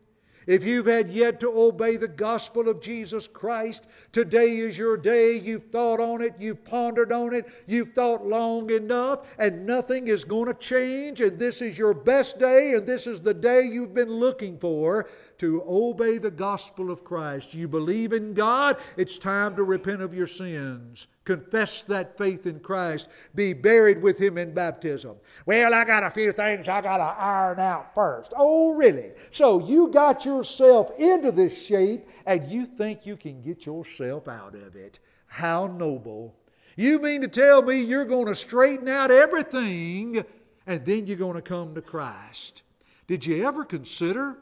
If 0.47 0.63
you've 0.63 0.85
had 0.85 1.09
yet 1.09 1.39
to 1.39 1.49
obey 1.49 1.97
the 1.97 2.07
gospel 2.07 2.69
of 2.69 2.81
Jesus 2.81 3.27
Christ, 3.27 3.87
today 4.11 4.57
is 4.57 4.77
your 4.77 4.95
day. 4.95 5.37
You've 5.37 5.65
thought 5.65 5.99
on 5.99 6.21
it, 6.21 6.35
you've 6.39 6.63
pondered 6.63 7.11
on 7.11 7.33
it, 7.33 7.45
you've 7.65 7.93
thought 7.93 8.25
long 8.25 8.69
enough, 8.69 9.35
and 9.39 9.65
nothing 9.65 10.07
is 10.07 10.23
going 10.23 10.47
to 10.47 10.53
change. 10.53 11.21
And 11.21 11.39
this 11.39 11.61
is 11.61 11.77
your 11.77 11.93
best 11.93 12.37
day, 12.37 12.75
and 12.75 12.85
this 12.85 13.07
is 13.07 13.21
the 13.21 13.33
day 13.33 13.63
you've 13.63 13.93
been 13.93 14.11
looking 14.11 14.59
for 14.59 15.07
to 15.39 15.63
obey 15.67 16.19
the 16.19 16.31
gospel 16.31 16.91
of 16.91 17.03
Christ. 17.03 17.53
You 17.53 17.67
believe 17.67 18.13
in 18.13 18.33
God, 18.33 18.77
it's 18.97 19.17
time 19.17 19.55
to 19.55 19.63
repent 19.63 20.01
of 20.01 20.13
your 20.13 20.27
sins 20.27 21.07
confess 21.25 21.81
that 21.83 22.17
faith 22.17 22.45
in 22.45 22.59
Christ, 22.59 23.09
be 23.33 23.53
buried 23.53 24.01
with 24.01 24.17
Him 24.17 24.37
in 24.37 24.53
baptism. 24.53 25.17
Well, 25.45 25.73
I 25.73 25.83
got 25.83 26.03
a 26.03 26.11
few 26.11 26.31
things 26.31 26.69
I 26.69 26.81
got 26.81 26.97
to 26.97 27.03
iron 27.03 27.59
out 27.59 27.93
first. 27.93 28.31
Oh, 28.37 28.73
really? 28.73 29.11
So 29.31 29.65
you 29.65 29.89
got 29.89 30.23
yourself 30.23 30.91
into 30.97 31.31
this 31.31 31.65
shape 31.65 32.07
and 32.25 32.49
you 32.49 32.65
think 32.65 33.05
you 33.05 33.17
can 33.17 33.41
get 33.41 33.65
yourself 33.65 34.27
out 34.27 34.55
of 34.55 34.75
it. 34.75 34.99
How 35.25 35.67
noble. 35.67 36.35
You 36.77 36.99
mean 36.99 37.21
to 37.21 37.27
tell 37.27 37.61
me 37.61 37.81
you're 37.81 38.05
going 38.05 38.27
to 38.27 38.35
straighten 38.35 38.87
out 38.87 39.09
everything 39.11 40.23
and 40.67 40.85
then 40.85 41.07
you're 41.07 41.17
going 41.17 41.35
to 41.35 41.41
come 41.41 41.73
to 41.75 41.81
Christ? 41.81 42.61
Did 43.07 43.25
you 43.25 43.47
ever 43.47 43.65
consider 43.65 44.37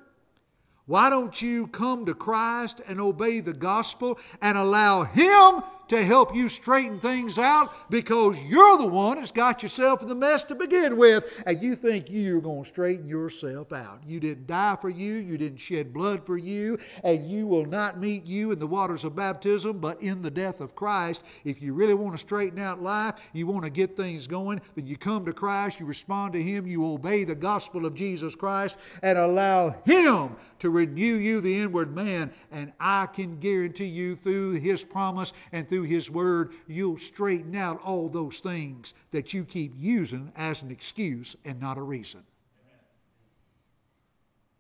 why 0.86 1.10
don't 1.10 1.42
you 1.42 1.68
come 1.68 2.06
to 2.06 2.14
Christ 2.14 2.82
and 2.88 3.00
obey 3.00 3.40
the 3.40 3.54
gospel 3.54 4.20
and 4.42 4.58
allow 4.58 5.04
Him 5.04 5.64
to 5.90 6.04
help 6.04 6.36
you 6.36 6.50
straighten 6.50 7.00
things 7.00 7.38
out 7.38 7.90
because 7.90 8.38
you're 8.40 8.78
the 8.78 8.88
one 8.88 9.18
that's 9.18 9.32
got 9.32 9.62
yourself 9.62 10.02
in 10.02 10.08
the 10.08 10.16
mess 10.16 10.44
to 10.46 10.56
begin 10.56 10.98
with, 10.98 11.44
and 11.46 11.62
you 11.62 11.76
think 11.76 12.10
you're 12.10 12.42
going 12.42 12.64
to 12.64 12.68
straighten 12.68 13.08
yourself 13.08 13.72
out. 13.74 14.02
You 14.06 14.20
didn't 14.20 14.48
die 14.48 14.78
for 14.80 14.90
you, 14.90 15.16
you 15.16 15.38
didn't 15.38 15.58
shed 15.58 15.94
blood 15.94 16.26
for 16.26 16.38
you, 16.38 16.78
and 17.04 17.28
you 17.30 17.48
will 17.48 17.66
not 17.66 18.00
meet 18.00 18.26
you 18.26 18.52
in 18.52 18.60
the 18.60 18.68
waters 18.68 19.04
of 19.04 19.16
baptism, 19.16 19.80
but 19.80 20.02
in 20.02 20.22
the 20.22 20.32
death 20.32 20.62
of 20.62 20.76
Christ. 20.76 21.24
If 21.44 21.62
you 21.62 21.74
really 21.74 21.94
want 21.94 22.14
to 22.14 22.20
straighten 22.20 22.60
out 22.60 22.82
life, 22.82 23.16
you 23.34 23.48
want 23.48 23.66
to 23.66 23.70
get 23.72 23.96
things 23.96 24.28
going, 24.28 24.62
then 24.76 24.88
you 24.88 24.98
come 24.98 25.26
to 25.26 25.34
Christ, 25.34 25.80
you 25.80 25.86
respond 25.86 26.34
to 26.34 26.42
Him, 26.42 26.66
you 26.68 26.86
obey 26.86 27.24
the 27.24 27.36
gospel 27.36 27.86
of 27.86 27.96
Jesus 27.96 28.36
Christ, 28.36 28.78
and 29.02 29.18
allow 29.18 29.76
Him 29.86 30.36
to 30.60 30.70
renew 30.70 31.16
you, 31.16 31.42
the 31.42 31.60
inward 31.60 31.94
man. 31.94 32.32
And 32.52 32.72
I 32.80 33.06
can 33.08 33.38
guarantee 33.38 33.86
you 33.86 34.16
through 34.16 34.54
His 34.54 34.84
promise 34.84 35.34
and 35.52 35.68
through 35.74 35.84
His 35.84 36.12
Word, 36.12 36.52
you'll 36.68 37.00
straighten 37.00 37.56
out 37.56 37.82
all 37.82 38.08
those 38.08 38.38
things 38.38 38.94
that 39.10 39.34
you 39.34 39.44
keep 39.44 39.74
using 39.76 40.32
as 40.36 40.62
an 40.62 40.70
excuse 40.70 41.36
and 41.46 41.60
not 41.60 41.80
a 41.80 41.82
reason. 41.82 42.22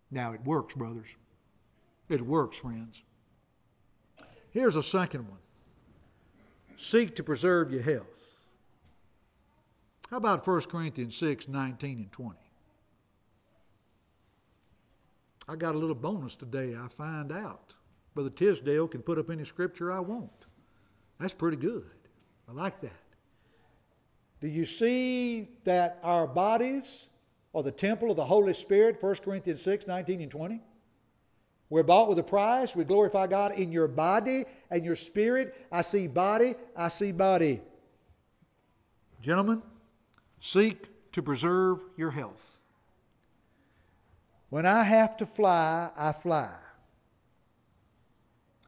Now, 0.09 0.33
it 0.33 0.43
works, 0.43 0.73
brothers. 0.73 1.15
It 2.09 2.25
works, 2.25 2.57
friends. 2.57 3.03
Here's 4.49 4.75
a 4.75 4.81
second 4.81 5.27
one 5.27 5.37
seek 6.77 7.15
to 7.17 7.23
preserve 7.23 7.71
your 7.71 7.83
health. 7.83 8.25
How 10.09 10.17
about 10.17 10.47
1 10.47 10.61
Corinthians 10.61 11.15
6 11.15 11.47
19 11.47 11.97
and 11.99 12.11
20? 12.11 12.39
I 15.47 15.55
got 15.57 15.75
a 15.75 15.77
little 15.77 15.93
bonus 15.93 16.35
today, 16.35 16.75
I 16.75 16.87
find 16.87 17.31
out. 17.31 17.75
Brother 18.15 18.31
Tisdale 18.31 18.87
can 18.87 19.03
put 19.03 19.19
up 19.19 19.29
any 19.29 19.45
scripture 19.45 19.91
I 19.91 19.99
want. 19.99 20.42
That's 21.23 21.33
pretty 21.33 21.55
good. 21.55 21.89
I 22.49 22.51
like 22.51 22.81
that. 22.81 22.91
Do 24.41 24.49
you 24.49 24.65
see 24.65 25.47
that 25.63 25.99
our 26.03 26.27
bodies 26.27 27.07
are 27.55 27.63
the 27.63 27.71
temple 27.71 28.11
of 28.11 28.17
the 28.17 28.25
Holy 28.25 28.53
Spirit? 28.53 29.01
1 29.01 29.15
Corinthians 29.23 29.61
6 29.61 29.87
19 29.87 30.19
and 30.19 30.29
20. 30.29 30.61
We're 31.69 31.83
bought 31.83 32.09
with 32.09 32.19
a 32.19 32.23
price. 32.23 32.75
We 32.75 32.83
glorify 32.83 33.27
God 33.27 33.57
in 33.57 33.71
your 33.71 33.87
body 33.87 34.43
and 34.69 34.83
your 34.83 34.97
spirit. 34.97 35.55
I 35.71 35.81
see 35.81 36.07
body, 36.07 36.55
I 36.75 36.89
see 36.89 37.13
body. 37.13 37.61
Gentlemen, 39.21 39.61
seek 40.41 40.89
to 41.13 41.21
preserve 41.23 41.79
your 41.95 42.11
health. 42.11 42.59
When 44.49 44.65
I 44.65 44.83
have 44.83 45.15
to 45.15 45.25
fly, 45.25 45.89
I 45.95 46.11
fly. 46.11 46.53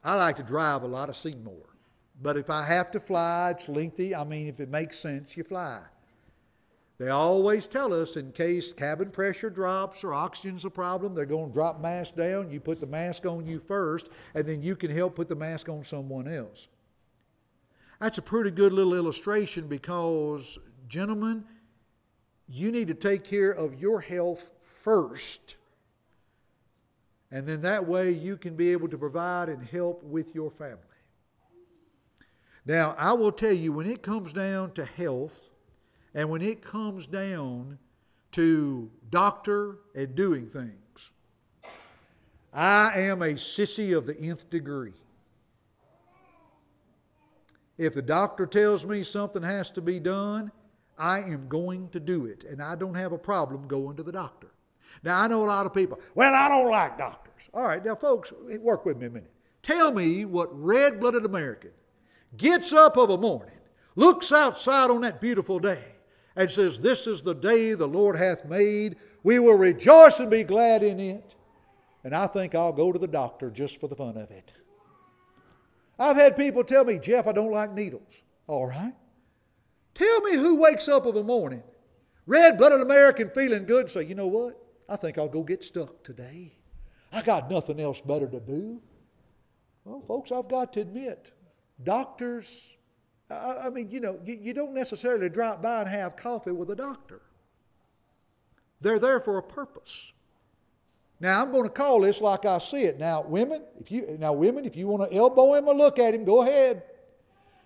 I 0.02 0.14
like 0.14 0.36
to 0.36 0.42
drive 0.42 0.84
a 0.84 0.88
lot 0.88 1.10
of 1.10 1.18
Seymour. 1.18 1.75
But 2.22 2.36
if 2.36 2.50
I 2.50 2.64
have 2.64 2.90
to 2.92 3.00
fly, 3.00 3.50
it's 3.50 3.68
lengthy. 3.68 4.14
I 4.14 4.24
mean, 4.24 4.48
if 4.48 4.60
it 4.60 4.70
makes 4.70 4.98
sense, 4.98 5.36
you 5.36 5.44
fly. 5.44 5.80
They 6.98 7.10
always 7.10 7.66
tell 7.66 7.92
us 7.92 8.16
in 8.16 8.32
case 8.32 8.72
cabin 8.72 9.10
pressure 9.10 9.50
drops 9.50 10.02
or 10.02 10.14
oxygen's 10.14 10.64
a 10.64 10.70
problem, 10.70 11.14
they're 11.14 11.26
going 11.26 11.48
to 11.48 11.52
drop 11.52 11.80
mask 11.80 12.16
down. 12.16 12.50
You 12.50 12.58
put 12.58 12.80
the 12.80 12.86
mask 12.86 13.26
on 13.26 13.46
you 13.46 13.58
first, 13.58 14.08
and 14.34 14.46
then 14.46 14.62
you 14.62 14.76
can 14.76 14.90
help 14.90 15.14
put 15.14 15.28
the 15.28 15.34
mask 15.34 15.68
on 15.68 15.84
someone 15.84 16.26
else. 16.26 16.68
That's 18.00 18.16
a 18.16 18.22
pretty 18.22 18.50
good 18.50 18.72
little 18.72 18.94
illustration 18.94 19.68
because, 19.68 20.58
gentlemen, 20.88 21.44
you 22.48 22.72
need 22.72 22.88
to 22.88 22.94
take 22.94 23.24
care 23.24 23.50
of 23.50 23.80
your 23.80 24.00
health 24.00 24.52
first. 24.62 25.56
And 27.30 27.46
then 27.46 27.60
that 27.62 27.86
way 27.86 28.10
you 28.10 28.38
can 28.38 28.54
be 28.54 28.72
able 28.72 28.88
to 28.88 28.96
provide 28.96 29.50
and 29.50 29.62
help 29.66 30.02
with 30.02 30.34
your 30.34 30.50
family. 30.50 30.80
Now, 32.66 32.96
I 32.98 33.12
will 33.12 33.30
tell 33.30 33.52
you, 33.52 33.72
when 33.72 33.86
it 33.86 34.02
comes 34.02 34.32
down 34.32 34.72
to 34.72 34.84
health, 34.84 35.50
and 36.14 36.28
when 36.28 36.42
it 36.42 36.62
comes 36.62 37.06
down 37.06 37.78
to 38.32 38.90
doctor 39.10 39.78
and 39.94 40.14
doing 40.16 40.48
things, 40.48 41.12
I 42.52 42.90
am 43.00 43.22
a 43.22 43.34
sissy 43.34 43.96
of 43.96 44.04
the 44.04 44.18
nth 44.18 44.50
degree. 44.50 44.94
If 47.78 47.94
the 47.94 48.02
doctor 48.02 48.46
tells 48.46 48.84
me 48.84 49.04
something 49.04 49.42
has 49.42 49.70
to 49.72 49.82
be 49.82 50.00
done, 50.00 50.50
I 50.98 51.20
am 51.20 51.46
going 51.48 51.90
to 51.90 52.00
do 52.00 52.26
it. 52.26 52.44
And 52.44 52.62
I 52.62 52.74
don't 52.74 52.94
have 52.94 53.12
a 53.12 53.18
problem 53.18 53.68
going 53.68 53.96
to 53.96 54.02
the 54.02 54.12
doctor. 54.12 54.48
Now, 55.04 55.20
I 55.20 55.28
know 55.28 55.44
a 55.44 55.46
lot 55.46 55.66
of 55.66 55.74
people, 55.74 56.00
well, 56.14 56.34
I 56.34 56.48
don't 56.48 56.70
like 56.70 56.96
doctors. 56.96 57.50
All 57.52 57.64
right, 57.64 57.84
now, 57.84 57.94
folks, 57.94 58.32
work 58.60 58.86
with 58.86 58.96
me 58.96 59.06
a 59.06 59.10
minute. 59.10 59.32
Tell 59.62 59.92
me 59.92 60.24
what 60.24 60.48
red 60.58 60.98
blooded 60.98 61.26
American 61.26 61.72
gets 62.36 62.72
up 62.72 62.96
of 62.96 63.10
a 63.10 63.18
morning, 63.18 63.56
looks 63.94 64.32
outside 64.32 64.90
on 64.90 65.00
that 65.02 65.20
beautiful 65.20 65.58
day, 65.58 65.84
and 66.36 66.50
says, 66.50 66.78
This 66.78 67.06
is 67.06 67.22
the 67.22 67.34
day 67.34 67.74
the 67.74 67.86
Lord 67.86 68.16
hath 68.16 68.44
made. 68.44 68.96
We 69.22 69.38
will 69.38 69.56
rejoice 69.56 70.20
and 70.20 70.30
be 70.30 70.44
glad 70.44 70.82
in 70.82 71.00
it. 71.00 71.34
And 72.04 72.14
I 72.14 72.26
think 72.26 72.54
I'll 72.54 72.72
go 72.72 72.92
to 72.92 72.98
the 72.98 73.08
doctor 73.08 73.50
just 73.50 73.80
for 73.80 73.88
the 73.88 73.96
fun 73.96 74.16
of 74.16 74.30
it. 74.30 74.52
I've 75.98 76.16
had 76.16 76.36
people 76.36 76.62
tell 76.62 76.84
me, 76.84 76.98
Jeff, 76.98 77.26
I 77.26 77.32
don't 77.32 77.50
like 77.50 77.72
needles. 77.72 78.22
All 78.46 78.68
right. 78.68 78.94
Tell 79.94 80.20
me 80.20 80.34
who 80.34 80.56
wakes 80.56 80.88
up 80.88 81.06
of 81.06 81.16
a 81.16 81.22
morning, 81.22 81.62
red 82.26 82.58
blooded 82.58 82.82
American, 82.82 83.30
feeling 83.30 83.64
good, 83.64 83.82
and 83.82 83.90
say, 83.90 84.04
You 84.04 84.14
know 84.14 84.26
what? 84.26 84.62
I 84.88 84.96
think 84.96 85.18
I'll 85.18 85.28
go 85.28 85.42
get 85.42 85.64
stuck 85.64 86.04
today. 86.04 86.52
I 87.12 87.22
got 87.22 87.50
nothing 87.50 87.80
else 87.80 88.00
better 88.00 88.28
to 88.28 88.40
do. 88.40 88.80
Well, 89.84 90.02
folks, 90.06 90.32
I've 90.32 90.48
got 90.48 90.72
to 90.74 90.80
admit, 90.80 91.32
doctors 91.82 92.76
I, 93.28 93.70
mean, 93.70 93.90
you 93.90 94.00
know, 94.00 94.18
you, 94.24 94.38
you 94.40 94.54
don't 94.54 94.72
necessarily 94.72 95.28
drop 95.28 95.60
by 95.60 95.80
and 95.80 95.90
have 95.90 96.16
coffee 96.16 96.52
with 96.52 96.70
a 96.70 96.76
doctor. 96.76 97.22
They're 98.80 98.98
there 98.98 99.20
for 99.20 99.38
a 99.38 99.42
purpose. 99.42 100.12
Now 101.18 101.42
I'm 101.42 101.50
going 101.50 101.64
to 101.64 101.70
call 101.70 102.00
this 102.00 102.20
like 102.20 102.44
I 102.44 102.58
see 102.58 102.82
it. 102.82 102.98
Now, 102.98 103.22
women, 103.22 103.62
if 103.80 103.90
you 103.90 104.16
now 104.20 104.32
women, 104.32 104.64
if 104.64 104.76
you 104.76 104.86
want 104.86 105.10
to 105.10 105.16
elbow 105.16 105.54
him 105.54 105.66
or 105.66 105.74
look 105.74 105.98
at 105.98 106.14
him, 106.14 106.24
go 106.24 106.42
ahead. 106.42 106.82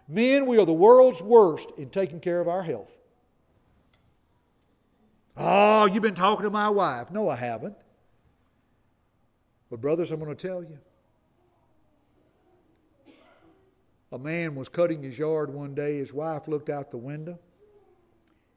Men, 0.09 0.47
we 0.47 0.59
are 0.59 0.65
the 0.65 0.73
world's 0.73 1.21
worst 1.21 1.69
in 1.77 1.91
taking 1.91 2.21
care 2.21 2.41
of 2.41 2.49
our 2.49 2.63
health. 2.63 2.99
Oh, 5.37 5.87
you've 5.87 6.03
been 6.03 6.15
talking 6.15 6.45
to 6.45 6.51
my 6.51 6.69
wife. 6.69 7.11
No, 7.11 7.29
I 7.29 7.37
haven't. 7.37 7.77
But 9.69 9.81
brothers, 9.81 10.11
I'm 10.11 10.21
going 10.21 10.35
to 10.35 10.49
tell 10.49 10.63
you. 10.63 10.79
A 14.13 14.19
man 14.19 14.55
was 14.55 14.69
cutting 14.69 15.03
his 15.03 15.19
yard 15.19 15.53
one 15.53 15.75
day. 15.75 15.99
His 15.99 16.13
wife 16.13 16.49
looked 16.49 16.69
out 16.69 16.91
the 16.91 16.97
window. 16.97 17.39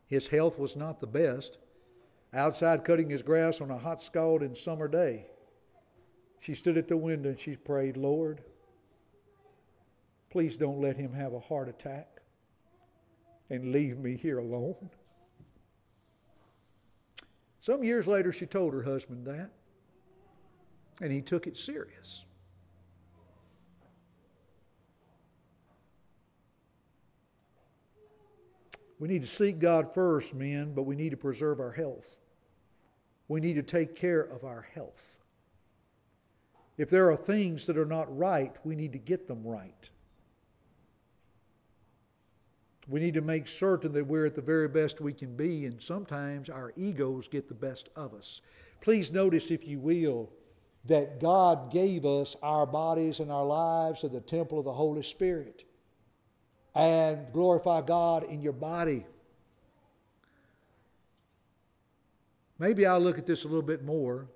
His 0.08 0.28
health 0.28 0.58
was 0.58 0.76
not 0.76 1.00
the 1.00 1.08
best. 1.08 1.60
Outside 2.34 2.84
cutting 2.84 3.10
his 3.10 3.22
grass 3.22 3.62
on 3.62 3.70
a 3.70 3.78
hot, 3.78 4.02
scalding 4.02 4.56
summer 4.56 4.88
day. 4.88 5.28
She 6.40 6.56
stood 6.56 6.78
at 6.78 6.88
the 6.88 6.98
window 6.98 7.30
and 7.30 7.40
she 7.40 7.56
prayed, 7.56 7.96
Lord, 7.96 8.42
please 10.30 10.58
don't 10.58 10.82
let 10.82 10.98
him 10.98 11.14
have 11.14 11.34
a 11.34 11.40
heart 11.40 11.70
attack 11.70 12.22
and 13.50 13.72
leave 13.72 14.00
me 14.00 14.18
here 14.18 14.40
alone. 14.40 14.90
Some 17.60 17.84
years 17.84 18.08
later, 18.08 18.34
she 18.34 18.46
told 18.46 18.74
her 18.74 18.82
husband 18.82 19.26
that, 19.28 19.52
and 21.02 21.12
he 21.12 21.22
took 21.22 21.48
it 21.48 21.56
serious. 21.56 22.26
We 29.04 29.10
need 29.10 29.24
to 29.24 29.28
seek 29.28 29.60
God 29.60 29.94
first, 29.94 30.34
men, 30.34 30.74
but 30.74 30.84
we 30.84 30.96
need 30.96 31.10
to 31.10 31.18
preserve 31.18 31.60
our 31.60 31.74
health. 31.74 32.20
We 33.28 33.42
need 33.42 33.56
to 33.56 33.62
take 33.62 33.98
care 33.98 34.22
of 34.22 34.46
our 34.46 34.62
health. 34.74 35.18
If 36.78 36.90
there 36.90 37.12
are 37.12 37.18
things 37.18 37.66
that 37.66 37.78
are 37.78 37.86
not 37.86 38.18
right, 38.18 38.56
we 38.64 38.78
need 38.78 38.94
to 38.94 39.00
get 39.00 39.28
them 39.28 39.46
right. 39.46 39.90
We 42.88 43.02
need 43.02 43.16
to 43.16 43.22
make 43.22 43.50
certain 43.50 43.92
that 43.92 44.08
we're 44.08 44.28
at 44.28 44.36
the 44.36 44.42
very 44.42 44.70
best 44.70 45.02
we 45.02 45.12
can 45.12 45.36
be, 45.36 45.66
and 45.66 45.82
sometimes 45.82 46.50
our 46.50 46.72
egos 46.78 47.28
get 47.28 47.50
the 47.50 47.54
best 47.54 47.90
of 47.98 48.14
us. 48.14 48.40
Please 48.80 49.12
notice, 49.12 49.52
if 49.52 49.68
you 49.68 49.82
will, 49.82 50.32
that 50.86 51.20
God 51.20 51.74
gave 51.74 52.06
us 52.06 52.38
our 52.42 52.66
bodies 52.66 53.20
and 53.20 53.34
our 53.34 53.46
lives 53.46 54.06
as 54.06 54.12
the 54.12 54.22
temple 54.22 54.60
of 54.60 54.64
the 54.64 54.72
Holy 54.72 55.04
Spirit 55.04 55.66
and 56.76 57.32
glorify 57.32 57.82
God 57.82 58.24
in 58.24 58.42
your 58.42 58.54
body. 58.54 59.06
Maybe 62.60 62.86
I'll 62.86 63.00
look 63.00 63.18
at 63.18 63.26
this 63.26 63.44
a 63.44 63.48
little 63.48 63.62
bit 63.62 63.84
more. 63.84 64.28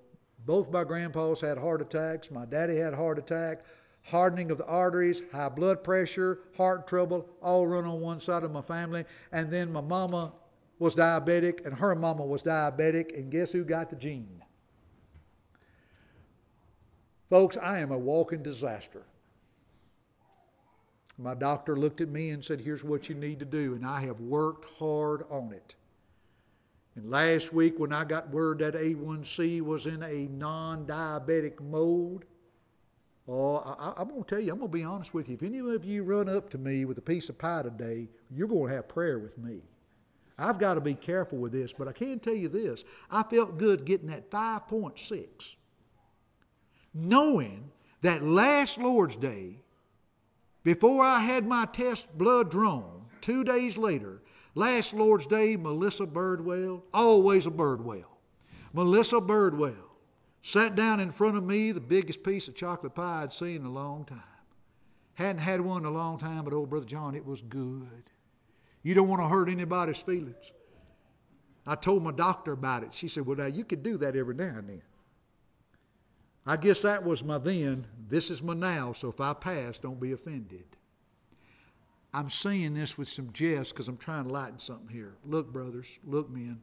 Both 0.44 0.70
my 0.70 0.84
grandpas 0.84 1.40
had 1.40 1.58
heart 1.58 1.80
attacks. 1.80 2.30
My 2.30 2.44
daddy 2.44 2.76
had 2.76 2.94
heart 2.94 3.18
attack, 3.18 3.64
hardening 4.04 4.50
of 4.50 4.58
the 4.58 4.66
arteries, 4.66 5.22
high 5.32 5.48
blood 5.48 5.82
pressure, 5.82 6.40
heart 6.56 6.86
trouble, 6.86 7.28
all 7.42 7.66
run 7.66 7.84
on 7.84 8.00
one 8.00 8.20
side 8.20 8.44
of 8.44 8.52
my 8.52 8.62
family. 8.62 9.04
And 9.32 9.50
then 9.50 9.72
my 9.72 9.80
mama 9.80 10.32
was 10.78 10.94
diabetic, 10.94 11.66
and 11.66 11.74
her 11.74 11.94
mama 11.94 12.24
was 12.24 12.42
diabetic, 12.42 13.16
and 13.16 13.30
guess 13.30 13.50
who 13.50 13.64
got 13.64 13.90
the 13.90 13.96
gene? 13.96 14.42
Folks, 17.30 17.56
I 17.56 17.80
am 17.80 17.90
a 17.90 17.98
walking 17.98 18.42
disaster. 18.42 19.04
My 21.18 21.34
doctor 21.34 21.76
looked 21.76 22.00
at 22.00 22.08
me 22.08 22.30
and 22.30 22.44
said, 22.44 22.60
Here's 22.60 22.84
what 22.84 23.08
you 23.08 23.14
need 23.16 23.40
to 23.40 23.44
do. 23.44 23.74
And 23.74 23.84
I 23.84 24.00
have 24.02 24.20
worked 24.20 24.66
hard 24.78 25.24
on 25.28 25.52
it. 25.52 25.74
And 26.94 27.10
last 27.10 27.52
week, 27.52 27.78
when 27.78 27.92
I 27.92 28.04
got 28.04 28.30
word 28.30 28.60
that 28.60 28.74
A1C 28.74 29.60
was 29.60 29.86
in 29.86 30.02
a 30.02 30.28
non 30.28 30.86
diabetic 30.86 31.60
mode, 31.60 32.24
oh, 33.26 33.56
I, 33.56 34.00
am 34.00 34.08
going 34.08 34.22
to 34.22 34.28
tell 34.28 34.40
you, 34.40 34.52
I'm 34.52 34.58
going 34.58 34.70
to 34.70 34.78
be 34.78 34.84
honest 34.84 35.12
with 35.12 35.28
you. 35.28 35.34
If 35.34 35.42
any 35.42 35.58
of 35.58 35.84
you 35.84 36.04
run 36.04 36.28
up 36.28 36.50
to 36.50 36.58
me 36.58 36.84
with 36.84 36.98
a 36.98 37.02
piece 37.02 37.28
of 37.28 37.38
pie 37.38 37.62
today, 37.62 38.08
you're 38.30 38.48
going 38.48 38.68
to 38.68 38.74
have 38.74 38.88
prayer 38.88 39.18
with 39.18 39.36
me. 39.38 39.62
I've 40.38 40.58
got 40.58 40.74
to 40.74 40.80
be 40.80 40.94
careful 40.94 41.38
with 41.38 41.50
this, 41.50 41.72
but 41.72 41.88
I 41.88 41.92
can 41.92 42.20
tell 42.20 42.34
you 42.34 42.48
this. 42.48 42.84
I 43.10 43.24
felt 43.24 43.58
good 43.58 43.84
getting 43.84 44.06
that 44.08 44.30
5.6, 44.30 45.56
knowing 46.94 47.70
that 48.02 48.22
last 48.22 48.78
Lord's 48.78 49.16
Day, 49.16 49.58
before 50.62 51.04
I 51.04 51.20
had 51.20 51.46
my 51.46 51.66
test 51.66 52.16
blood 52.16 52.50
drawn, 52.50 53.06
two 53.20 53.44
days 53.44 53.78
later, 53.78 54.22
last 54.54 54.94
Lord's 54.94 55.26
Day, 55.26 55.56
Melissa 55.56 56.06
Birdwell, 56.06 56.82
always 56.92 57.46
a 57.46 57.50
Birdwell, 57.50 58.18
Melissa 58.72 59.20
Birdwell 59.20 59.88
sat 60.42 60.74
down 60.74 61.00
in 61.00 61.10
front 61.10 61.36
of 61.36 61.44
me, 61.44 61.72
the 61.72 61.80
biggest 61.80 62.22
piece 62.22 62.48
of 62.48 62.54
chocolate 62.54 62.94
pie 62.94 63.22
I'd 63.22 63.32
seen 63.32 63.56
in 63.56 63.66
a 63.66 63.72
long 63.72 64.04
time. 64.04 64.22
Hadn't 65.14 65.42
had 65.42 65.60
one 65.60 65.82
in 65.82 65.86
a 65.86 65.90
long 65.90 66.18
time, 66.18 66.44
but 66.44 66.52
old 66.52 66.70
Brother 66.70 66.86
John, 66.86 67.14
it 67.14 67.26
was 67.26 67.40
good. 67.40 68.04
You 68.82 68.94
don't 68.94 69.08
want 69.08 69.20
to 69.20 69.28
hurt 69.28 69.48
anybody's 69.48 69.98
feelings. 69.98 70.52
I 71.66 71.74
told 71.74 72.02
my 72.02 72.12
doctor 72.12 72.52
about 72.52 72.82
it. 72.82 72.94
She 72.94 73.08
said, 73.08 73.26
Well, 73.26 73.36
now 73.36 73.46
you 73.46 73.64
could 73.64 73.82
do 73.82 73.98
that 73.98 74.16
every 74.16 74.34
now 74.34 74.54
and 74.56 74.68
then. 74.68 74.82
I 76.48 76.56
guess 76.56 76.80
that 76.80 77.04
was 77.04 77.22
my 77.22 77.36
then. 77.36 77.86
This 78.08 78.30
is 78.30 78.42
my 78.42 78.54
now, 78.54 78.94
so 78.94 79.10
if 79.10 79.20
I 79.20 79.34
pass, 79.34 79.76
don't 79.76 80.00
be 80.00 80.12
offended. 80.12 80.64
I'm 82.14 82.30
saying 82.30 82.72
this 82.72 82.96
with 82.96 83.08
some 83.08 83.30
jest 83.34 83.74
because 83.74 83.86
I'm 83.86 83.98
trying 83.98 84.24
to 84.24 84.32
lighten 84.32 84.58
something 84.58 84.88
here. 84.88 85.14
Look, 85.26 85.52
brothers, 85.52 85.98
look, 86.04 86.30
men. 86.30 86.58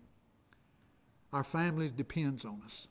Our 1.31 1.43
family 1.43 1.91
depends 1.95 2.45
on 2.45 2.63
us. 2.65 2.87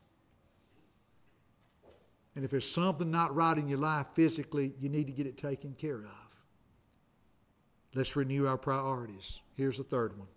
And 2.36 2.44
if 2.44 2.52
there's 2.52 2.70
something 2.70 3.10
not 3.10 3.34
right 3.34 3.58
in 3.58 3.68
your 3.68 3.78
life 3.78 4.08
physically, 4.14 4.72
you 4.80 4.88
need 4.88 5.08
to 5.08 5.12
get 5.12 5.26
it 5.26 5.36
taken 5.36 5.74
care 5.74 5.98
of. 5.98 6.36
Let's 7.92 8.14
renew 8.14 8.46
our 8.46 8.58
priorities. 8.58 9.40
Here's 9.56 9.78
the 9.78 9.84
third 9.84 10.16
one 10.16 10.28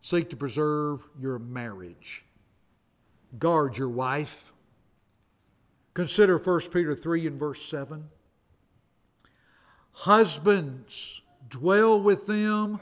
seek 0.00 0.30
to 0.30 0.36
preserve 0.36 1.04
your 1.18 1.40
marriage. 1.40 2.24
guard 3.36 3.76
your 3.76 3.88
wife. 3.88 4.53
Consider 5.94 6.38
1 6.38 6.60
Peter 6.72 6.96
3 6.96 7.28
and 7.28 7.38
verse 7.38 7.64
7. 7.64 8.04
Husbands, 9.92 11.22
dwell 11.48 12.02
with 12.02 12.26
them 12.26 12.80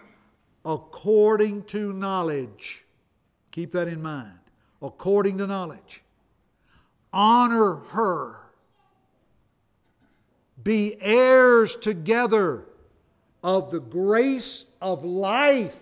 according 0.64 1.64
to 1.64 1.92
knowledge. 1.92 2.86
Keep 3.50 3.72
that 3.72 3.86
in 3.86 4.02
mind. 4.02 4.38
According 4.80 5.38
to 5.38 5.46
knowledge. 5.46 6.02
Honor 7.12 7.74
her. 7.90 8.36
Be 10.64 10.96
heirs 11.00 11.76
together 11.76 12.64
of 13.42 13.70
the 13.70 13.80
grace 13.80 14.64
of 14.80 15.04
life 15.04 15.80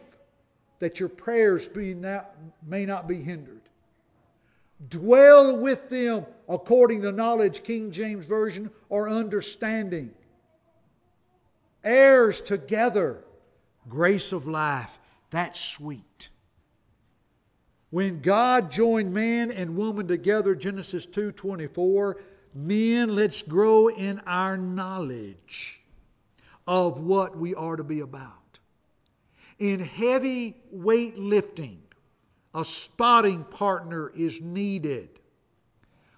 that 0.81 0.99
your 0.99 1.09
prayers 1.09 1.69
be 1.69 1.95
not, 1.95 2.35
may 2.67 2.87
not 2.87 3.07
be 3.07 3.23
hindered. 3.23 3.61
Dwell 4.89 5.59
with 5.59 5.91
them 5.91 6.25
according 6.51 7.03
to 7.03 7.13
knowledge, 7.13 7.63
King 7.63 7.93
James 7.93 8.27
Version, 8.27 8.71
or 8.89 9.09
understanding. 9.09 10.11
Heirs 11.85 12.41
together, 12.41 13.25
grace 13.89 14.33
of 14.33 14.47
life. 14.47 14.99
That's 15.31 15.61
sweet. 15.61 16.29
When 17.91 18.21
God 18.21 18.71
joined 18.71 19.15
man 19.15 19.53
and 19.53 19.77
woman 19.77 20.09
together, 20.09 20.55
Genesis 20.57 21.07
2:24, 21.07 22.21
men, 22.53 23.15
let's 23.15 23.43
grow 23.43 23.89
in 23.89 24.19
our 24.27 24.59
knowledge 24.59 25.81
of 26.67 27.01
what 27.01 27.37
we 27.37 27.55
are 27.55 27.77
to 27.77 27.85
be 27.85 28.01
about. 28.01 28.59
In 29.61 29.81
heavy 29.81 30.57
weight 30.73 31.17
lifting, 31.17 31.83
a 32.55 32.65
spotting 32.65 33.45
partner 33.45 34.11
is 34.11 34.41
needed. 34.41 35.20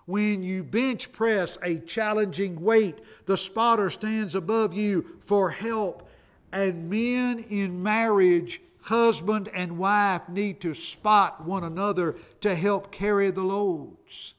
When 0.07 0.43
you 0.43 0.65
bench 0.65 1.13
press 1.13 1.59
a 1.63 1.79
challenging 1.79 2.61
weight, 2.61 3.01
the 3.27 3.37
spotter 3.37 3.91
stands 3.91 4.35
above 4.35 4.75
you 4.75 5.19
for 5.21 5.51
help. 5.51 6.09
And 6.53 6.91
men 6.91 7.39
in 7.49 7.83
marriage, 7.83 8.61
husband 8.83 9.49
and 9.55 9.79
wife, 9.79 10.29
need 10.29 10.61
to 10.63 10.75
spot 10.75 11.45
one 11.45 11.65
another 11.65 12.17
to 12.41 12.55
help 12.55 12.91
carry 12.91 13.31
the 13.31 13.45
loads. 13.45 14.35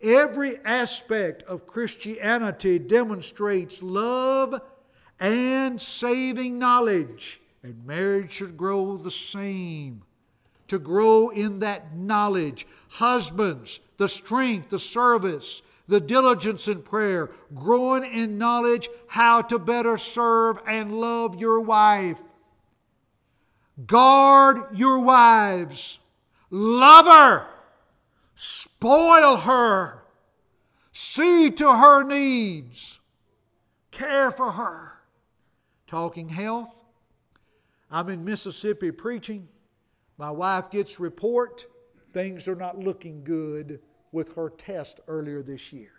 Every 0.00 0.58
aspect 0.64 1.42
of 1.44 1.66
Christianity 1.66 2.78
demonstrates 2.78 3.82
love 3.82 4.60
and 5.20 5.80
saving 5.80 6.58
knowledge, 6.58 7.40
and 7.62 7.84
marriage 7.84 8.32
should 8.32 8.56
grow 8.56 8.96
the 8.96 9.10
same 9.10 10.02
to 10.68 10.78
grow 10.78 11.30
in 11.30 11.60
that 11.60 11.96
knowledge. 11.96 12.66
Husbands, 12.88 13.80
the 13.96 14.08
strength, 14.08 14.70
the 14.70 14.78
service, 14.78 15.62
the 15.88 16.00
diligence 16.00 16.68
in 16.68 16.82
prayer, 16.82 17.30
growing 17.54 18.04
in 18.04 18.38
knowledge 18.38 18.88
how 19.06 19.42
to 19.42 19.58
better 19.58 19.96
serve 19.98 20.60
and 20.66 21.00
love 21.00 21.40
your 21.40 21.60
wife. 21.60 22.22
Guard 23.86 24.76
your 24.76 25.00
wives. 25.00 25.98
Love 26.50 27.06
her. 27.06 27.46
Spoil 28.34 29.36
her. 29.38 30.02
See 30.92 31.50
to 31.50 31.72
her 31.72 32.02
needs. 32.02 33.00
Care 33.90 34.30
for 34.30 34.52
her. 34.52 34.92
Talking 35.86 36.28
health. 36.28 36.84
I'm 37.90 38.08
in 38.10 38.24
Mississippi 38.24 38.90
preaching 38.90 39.48
my 40.18 40.30
wife 40.30 40.70
gets 40.70 41.00
report 41.00 41.66
things 42.12 42.48
are 42.48 42.56
not 42.56 42.78
looking 42.78 43.22
good 43.22 43.80
with 44.12 44.34
her 44.34 44.50
test 44.50 45.00
earlier 45.06 45.42
this 45.42 45.72
year. 45.72 45.92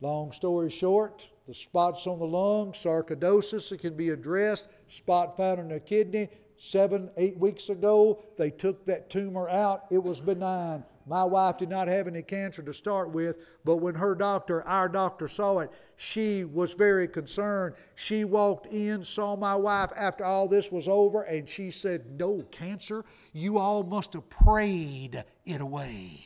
Long 0.00 0.32
story 0.32 0.70
short, 0.70 1.28
the 1.46 1.54
spots 1.54 2.06
on 2.06 2.18
the 2.18 2.26
lung, 2.26 2.72
sarcoidosis, 2.72 3.72
it 3.72 3.78
can 3.78 3.94
be 3.96 4.10
addressed. 4.10 4.68
Spot 4.88 5.36
found 5.36 5.60
in 5.60 5.68
the 5.68 5.80
kidney 5.80 6.28
seven, 6.56 7.10
eight 7.16 7.38
weeks 7.38 7.68
ago. 7.68 8.22
They 8.36 8.50
took 8.50 8.84
that 8.86 9.08
tumor 9.10 9.48
out. 9.48 9.84
It 9.90 10.02
was 10.02 10.20
benign. 10.20 10.84
My 11.06 11.24
wife 11.24 11.58
did 11.58 11.68
not 11.68 11.88
have 11.88 12.06
any 12.06 12.22
cancer 12.22 12.62
to 12.62 12.72
start 12.72 13.10
with, 13.10 13.38
but 13.64 13.76
when 13.76 13.94
her 13.94 14.14
doctor, 14.14 14.62
our 14.62 14.88
doctor, 14.88 15.28
saw 15.28 15.58
it, 15.58 15.70
she 15.96 16.44
was 16.44 16.72
very 16.72 17.06
concerned. 17.06 17.74
She 17.94 18.24
walked 18.24 18.66
in, 18.68 19.04
saw 19.04 19.36
my 19.36 19.54
wife 19.54 19.90
after 19.96 20.24
all 20.24 20.48
this 20.48 20.72
was 20.72 20.88
over, 20.88 21.22
and 21.22 21.48
she 21.48 21.70
said, 21.70 22.18
No 22.18 22.42
cancer. 22.50 23.04
You 23.32 23.58
all 23.58 23.82
must 23.82 24.14
have 24.14 24.28
prayed 24.30 25.22
it 25.44 25.60
away. 25.60 26.20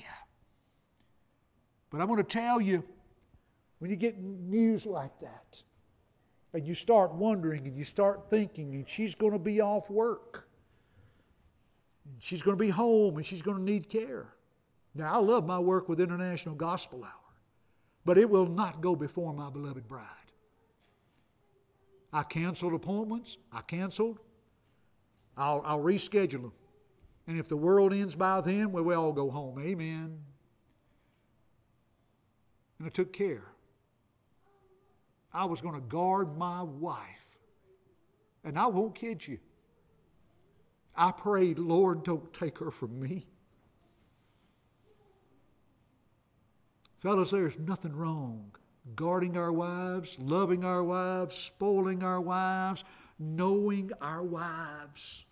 But 1.91 2.01
I'm 2.01 2.07
going 2.07 2.19
to 2.19 2.25
tell 2.25 2.61
you, 2.61 2.85
when 3.79 3.91
you 3.91 3.97
get 3.97 4.19
news 4.19 4.87
like 4.87 5.19
that, 5.21 5.63
and 6.55 6.67
you 6.67 6.75
start 6.75 7.13
wondering 7.15 7.67
and 7.67 7.77
you 7.77 7.85
start 7.85 8.31
thinking, 8.31 8.75
and 8.75 8.89
she's 8.89 9.15
going 9.15 9.33
to 9.33 9.39
be 9.39 9.61
off 9.61 9.91
work, 9.91 10.49
and 12.05 12.23
she's 12.23 12.43
going 12.43 12.57
to 12.57 12.63
be 12.63 12.71
home, 12.71 13.17
and 13.17 13.27
she's 13.27 13.43
going 13.43 13.57
to 13.57 13.63
need 13.63 13.89
care. 13.89 14.35
Now, 14.99 15.15
I 15.15 15.19
love 15.19 15.47
my 15.47 15.61
work 15.61 15.89
with 15.89 16.01
International 16.01 16.57
Gospel 16.57 17.05
Hour, 17.05 17.13
but 18.05 18.19
it 18.19 18.29
will 18.29 18.47
not 18.47 18.81
go 18.81 18.97
before 18.97 19.33
my 19.33 19.49
beloved 19.49 19.87
bride. 19.87 20.05
I 22.13 22.25
canceled 22.25 22.73
appointments. 22.73 23.39
I 23.53 23.61
canceled. 23.61 24.19
I'll, 25.37 25.63
I'll 25.65 25.81
reschedule 25.81 26.43
them. 26.43 26.53
And 27.29 27.39
if 27.39 27.47
the 27.47 27.57
world 27.57 27.93
ends 27.93 28.17
by 28.17 28.41
then, 28.41 28.73
well, 28.73 28.83
we 28.83 28.95
all 28.95 29.13
go 29.13 29.31
home. 29.31 29.61
Amen. 29.61 30.19
And 32.79 32.87
I 32.87 32.91
took 32.91 33.13
care. 33.13 33.45
I 35.33 35.45
was 35.45 35.61
going 35.61 35.75
to 35.77 35.87
guard 35.87 36.37
my 36.37 36.63
wife. 36.63 37.39
And 38.43 38.59
I 38.59 38.67
won't 38.67 38.97
kid 38.97 39.29
you. 39.29 39.39
I 40.97 41.13
prayed, 41.13 41.61
Lord, 41.61 42.03
don't 42.03 42.33
take 42.35 42.59
her 42.59 42.73
from 42.73 42.99
me. 42.99 43.29
Fellows, 47.01 47.31
there's 47.31 47.59
nothing 47.59 47.95
wrong 47.95 48.51
guarding 48.97 49.37
our 49.37 49.53
wives, 49.53 50.19
loving 50.19 50.65
our 50.65 50.83
wives, 50.83 51.35
spoiling 51.37 52.03
our 52.03 52.21
wives, 52.21 52.85
knowing 53.19 53.91
our 54.01 54.23
wives. 54.23 55.27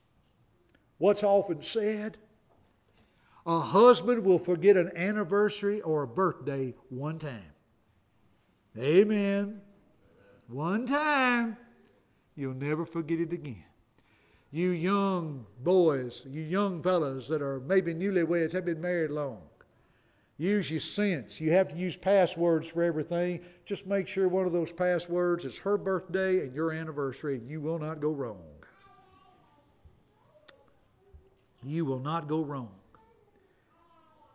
What's 0.99 1.23
often 1.23 1.63
said? 1.63 2.19
A 3.47 3.61
husband 3.61 4.25
will 4.25 4.39
forget 4.39 4.77
an 4.77 4.91
anniversary 4.97 5.81
or 5.83 6.03
a 6.03 6.09
birthday 6.09 6.75
one 6.89 7.19
time. 7.19 7.53
Amen. 8.77 9.61
One 10.49 10.87
time. 10.87 11.57
You'll 12.35 12.55
never 12.55 12.85
forget 12.85 13.21
it 13.21 13.33
again. 13.33 13.65
You 14.51 14.71
young 14.71 15.47
boys, 15.63 16.25
you 16.29 16.43
young 16.43 16.83
fellows 16.83 17.29
that 17.29 17.43
are 17.43 17.61
maybe 17.61 17.95
newlyweds, 17.95 18.53
have 18.53 18.65
been 18.65 18.81
married 18.81 19.11
long. 19.11 19.43
Use 20.39 20.71
your 20.71 20.81
sense. 20.81 21.41
You 21.41 21.53
have 21.53 21.69
to 21.69 21.77
use 21.77 21.97
passwords 21.97 22.69
for 22.69 22.83
everything. 22.83 23.41
Just 23.65 23.87
make 23.87 24.07
sure 24.07 24.29
one 24.29 24.45
of 24.45 24.53
those 24.53 24.71
passwords 24.71 25.47
is 25.47 25.57
her 25.59 25.79
birthday 25.79 26.41
and 26.41 26.55
your 26.55 26.73
anniversary, 26.73 27.37
and 27.37 27.49
you 27.49 27.61
will 27.61 27.79
not 27.79 28.01
go 28.01 28.11
wrong. 28.11 28.43
You 31.63 31.87
will 31.87 32.01
not 32.01 32.29
go 32.29 32.43
wrong. 32.43 32.71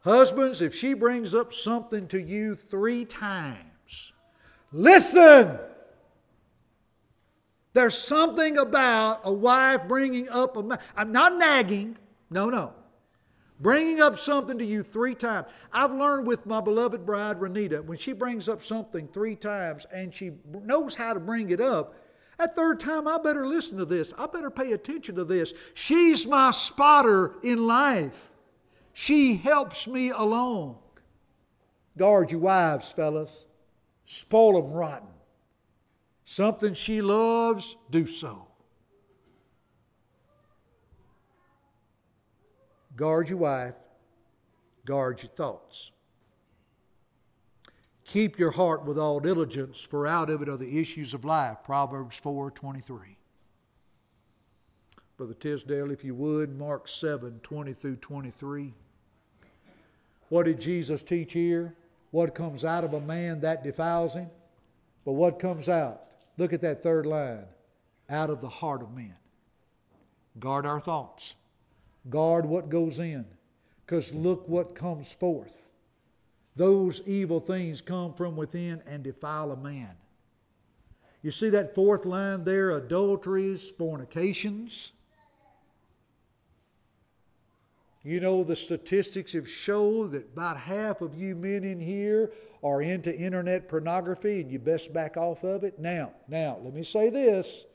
Husbands, 0.04 0.62
if 0.62 0.74
she 0.74 0.96
brings 0.96 1.36
up 1.36 1.54
something 1.54 2.08
to 2.08 2.20
you 2.20 2.56
three 2.56 3.06
times, 3.06 4.14
listen. 4.72 5.60
There's 7.74 7.98
something 7.98 8.58
about 8.58 9.22
a 9.24 9.32
wife 9.32 9.88
bringing 9.88 10.28
up 10.30 10.58
a. 10.58 10.80
I'm 10.98 11.12
not 11.12 11.38
nagging. 11.38 11.98
No, 12.32 12.50
no 12.50 12.74
bringing 13.62 14.02
up 14.02 14.18
something 14.18 14.58
to 14.58 14.66
you 14.66 14.84
three 14.84 15.16
times. 15.16 15.48
I've 15.72 15.92
learned 15.92 16.28
with 16.28 16.46
my 16.46 16.62
beloved 16.62 17.06
bride, 17.06 17.40
Renita, 17.40 17.84
when 17.84 17.98
she 17.98 18.14
brings 18.14 18.50
up 18.50 18.62
something 18.62 19.08
three 19.08 19.36
times 19.36 19.86
and 19.94 20.14
she 20.14 20.32
knows 20.46 20.96
how 20.96 21.14
to 21.14 21.20
bring 21.20 21.50
it 21.50 21.62
up, 21.62 21.96
that 22.38 22.56
third 22.56 22.80
time, 22.80 23.08
I 23.08 23.20
better 23.20 23.46
listen 23.46 23.78
to 23.78 23.86
this. 23.86 24.14
I 24.18 24.26
better 24.26 24.50
pay 24.50 24.72
attention 24.72 25.16
to 25.16 25.24
this. 25.24 25.54
She's 25.76 26.26
my 26.26 26.50
spotter 26.52 27.36
in 27.44 27.68
life. 27.68 28.32
She 28.94 29.36
helps 29.36 29.88
me 29.88 30.10
along. 30.10 30.80
Guard 31.98 32.32
your 32.32 32.42
wives, 32.42 32.92
fellas. 32.92 33.46
Spoil 34.06 34.62
them 34.62 34.74
rotten. 34.74 35.08
Something 36.26 36.74
she 36.74 37.02
loves, 37.02 37.76
do 37.92 38.08
so. 38.08 38.48
Guard 43.02 43.30
your 43.30 43.40
wife, 43.40 43.74
guard 44.86 45.24
your 45.24 45.32
thoughts. 45.32 45.90
Keep 48.06 48.38
your 48.38 48.52
heart 48.52 48.86
with 48.86 49.00
all 49.00 49.20
diligence, 49.20 49.82
for 49.82 50.06
out 50.06 50.30
of 50.30 50.44
it 50.44 50.50
are 50.50 50.56
the 50.56 50.80
issues 50.80 51.16
of 51.16 51.26
life. 51.26 51.58
Proverbs 51.64 52.16
4 52.18 52.52
23. 52.52 53.18
Brother 55.18 55.34
Tisdale, 55.34 55.90
if 55.90 56.04
you 56.04 56.14
would, 56.14 56.56
Mark 56.56 56.88
7 56.88 57.40
20 57.42 57.74
through 57.74 57.96
23. 57.96 58.72
What 60.30 60.46
did 60.46 60.62
Jesus 60.62 61.02
teach 61.02 61.34
here? 61.34 61.74
What 62.12 62.36
comes 62.36 62.64
out 62.64 62.84
of 62.84 62.94
a 62.94 63.02
man 63.02 63.42
that 63.42 63.64
defiles 63.64 64.14
him? 64.14 64.30
But 65.06 65.14
what 65.14 65.40
comes 65.40 65.70
out? 65.70 66.04
Look 66.38 66.54
at 66.54 66.62
that 66.62 66.84
third 66.84 67.08
line 67.08 67.46
out 68.12 68.30
of 68.30 68.42
the 68.42 68.50
heart 68.50 68.84
of 68.84 68.94
men. 68.94 69.16
Guard 70.38 70.68
our 70.68 70.80
thoughts. 70.80 71.34
Guard 72.10 72.46
what 72.46 72.70
goes 72.70 73.00
in. 73.00 73.26
Because 73.86 74.14
look 74.14 74.48
what 74.48 74.76
comes 74.76 75.12
forth. 75.12 75.70
Those 76.56 77.02
evil 77.06 77.40
things 77.40 77.82
come 77.82 78.14
from 78.14 78.36
within 78.36 78.82
and 78.86 79.04
defile 79.04 79.52
a 79.52 79.58
man. 79.58 79.96
You 81.22 81.32
see 81.32 81.50
that 81.50 81.76
fourth 81.76 82.06
line 82.06 82.44
there 82.44 82.72
adulteries, 82.72 83.70
fornications. 83.70 84.92
You 88.04 88.20
know, 88.20 88.44
the 88.44 88.56
statistics 88.56 89.34
have 89.34 89.48
shown 89.48 90.12
that 90.12 90.32
about 90.34 90.58
half 90.58 91.02
of 91.02 91.16
you 91.16 91.36
men 91.36 91.64
in 91.64 91.80
here 91.80 92.32
are 92.64 92.82
into 92.82 93.16
internet 93.16 93.68
pornography 93.68 94.42
and 94.42 94.52
you 94.52 94.58
best 94.58 94.92
back 94.92 95.18
off 95.18 95.44
of 95.44 95.64
it. 95.64 95.78
Now, 95.78 96.12
now, 96.28 96.58
let 96.64 96.74
me 96.74 96.84
say 96.84 97.12
this. 97.12 97.66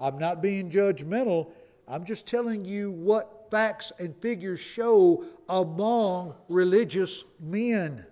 I'm 0.00 0.18
not 0.18 0.42
being 0.42 0.70
judgmental. 0.70 1.52
I'm 1.86 2.04
just 2.04 2.26
telling 2.26 2.64
you 2.64 2.90
what 2.90 3.35
facts 3.50 3.92
and 3.98 4.16
figures 4.16 4.60
show 4.60 5.24
among 5.48 6.34
religious 6.48 7.24
men. 7.40 8.04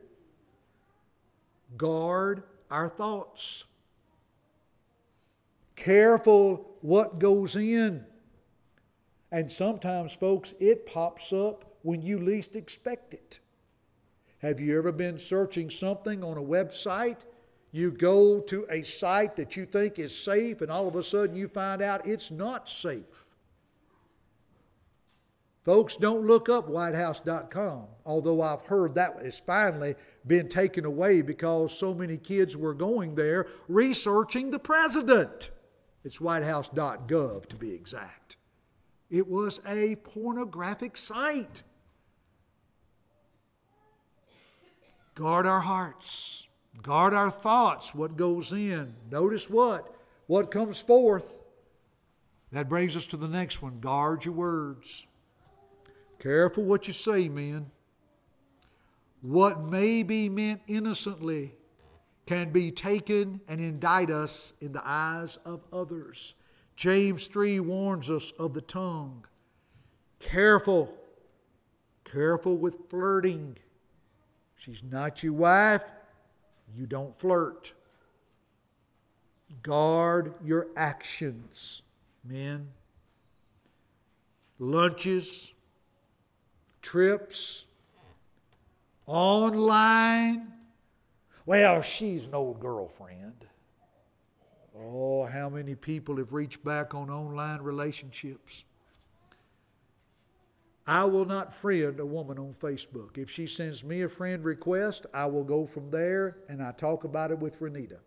Guard 1.76 2.44
our 2.70 2.88
thoughts. 2.88 3.64
Careful 5.76 6.76
what 6.80 7.18
goes 7.18 7.56
in. 7.56 8.04
And 9.32 9.50
sometimes, 9.50 10.14
folks, 10.14 10.54
it 10.60 10.86
pops 10.86 11.32
up 11.32 11.64
when 11.82 12.00
you 12.02 12.18
least 12.18 12.54
expect 12.54 13.14
it. 13.14 13.40
Have 14.38 14.60
you 14.60 14.78
ever 14.78 14.92
been 14.92 15.18
searching 15.18 15.70
something 15.70 16.22
on 16.22 16.38
a 16.38 16.42
website? 16.42 17.20
You 17.72 17.90
go 17.90 18.40
to 18.40 18.66
a 18.70 18.82
site 18.82 19.34
that 19.36 19.56
you 19.56 19.66
think 19.66 19.98
is 19.98 20.16
safe, 20.16 20.60
and 20.60 20.70
all 20.70 20.86
of 20.86 20.94
a 20.94 21.02
sudden 21.02 21.34
you 21.34 21.48
find 21.48 21.82
out 21.82 22.06
it's 22.06 22.30
not 22.30 22.68
safe. 22.68 23.23
Folks, 25.64 25.96
don't 25.96 26.26
look 26.26 26.50
up 26.50 26.68
whitehouse.com, 26.68 27.86
although 28.04 28.42
I've 28.42 28.66
heard 28.66 28.94
that 28.96 29.16
has 29.24 29.40
finally 29.40 29.94
been 30.26 30.48
taken 30.50 30.84
away 30.84 31.22
because 31.22 31.76
so 31.76 31.94
many 31.94 32.18
kids 32.18 32.54
were 32.54 32.74
going 32.74 33.14
there 33.14 33.46
researching 33.66 34.50
the 34.50 34.58
president. 34.58 35.50
It's 36.04 36.20
whitehouse.gov 36.20 37.46
to 37.46 37.56
be 37.56 37.72
exact. 37.72 38.36
It 39.08 39.26
was 39.26 39.60
a 39.66 39.96
pornographic 39.96 40.98
site. 40.98 41.62
Guard 45.14 45.46
our 45.46 45.60
hearts, 45.60 46.46
guard 46.82 47.14
our 47.14 47.30
thoughts, 47.30 47.94
what 47.94 48.18
goes 48.18 48.52
in. 48.52 48.94
Notice 49.10 49.48
what? 49.48 49.94
What 50.26 50.50
comes 50.50 50.78
forth. 50.78 51.38
That 52.52 52.68
brings 52.68 52.96
us 52.96 53.06
to 53.06 53.16
the 53.16 53.28
next 53.28 53.62
one 53.62 53.80
guard 53.80 54.26
your 54.26 54.34
words. 54.34 55.06
Careful 56.24 56.64
what 56.64 56.86
you 56.86 56.94
say, 56.94 57.28
men. 57.28 57.70
What 59.20 59.62
may 59.62 60.02
be 60.02 60.30
meant 60.30 60.62
innocently 60.66 61.54
can 62.24 62.48
be 62.48 62.70
taken 62.70 63.42
and 63.46 63.60
indict 63.60 64.10
us 64.10 64.54
in 64.62 64.72
the 64.72 64.80
eyes 64.82 65.36
of 65.44 65.60
others. 65.70 66.34
James 66.76 67.26
3 67.26 67.60
warns 67.60 68.10
us 68.10 68.32
of 68.38 68.54
the 68.54 68.62
tongue. 68.62 69.26
Careful, 70.18 70.94
careful 72.04 72.56
with 72.56 72.88
flirting. 72.88 73.58
She's 74.56 74.82
not 74.82 75.22
your 75.22 75.34
wife, 75.34 75.84
you 76.74 76.86
don't 76.86 77.14
flirt. 77.14 77.74
Guard 79.62 80.32
your 80.42 80.68
actions, 80.74 81.82
men. 82.24 82.70
Lunches, 84.58 85.53
trips, 86.84 87.64
online. 89.06 90.52
Well, 91.46 91.82
she's 91.82 92.26
an 92.26 92.34
old 92.34 92.60
girlfriend. 92.60 93.46
Oh, 94.78 95.24
how 95.24 95.48
many 95.48 95.74
people 95.74 96.16
have 96.18 96.32
reached 96.32 96.64
back 96.64 96.94
on 96.94 97.10
online 97.10 97.62
relationships? 97.62 98.64
I 100.86 101.04
will 101.04 101.24
not 101.24 101.54
friend 101.54 101.98
a 101.98 102.06
woman 102.06 102.38
on 102.38 102.52
Facebook. 102.52 103.16
If 103.16 103.30
she 103.30 103.46
sends 103.46 103.82
me 103.84 104.02
a 104.02 104.08
friend 104.08 104.44
request, 104.44 105.06
I 105.14 105.26
will 105.26 105.44
go 105.44 105.64
from 105.64 105.90
there 105.90 106.38
and 106.48 106.62
I 106.62 106.72
talk 106.72 107.04
about 107.04 107.30
it 107.30 107.38
with 107.38 107.58
Renita. 107.60 107.98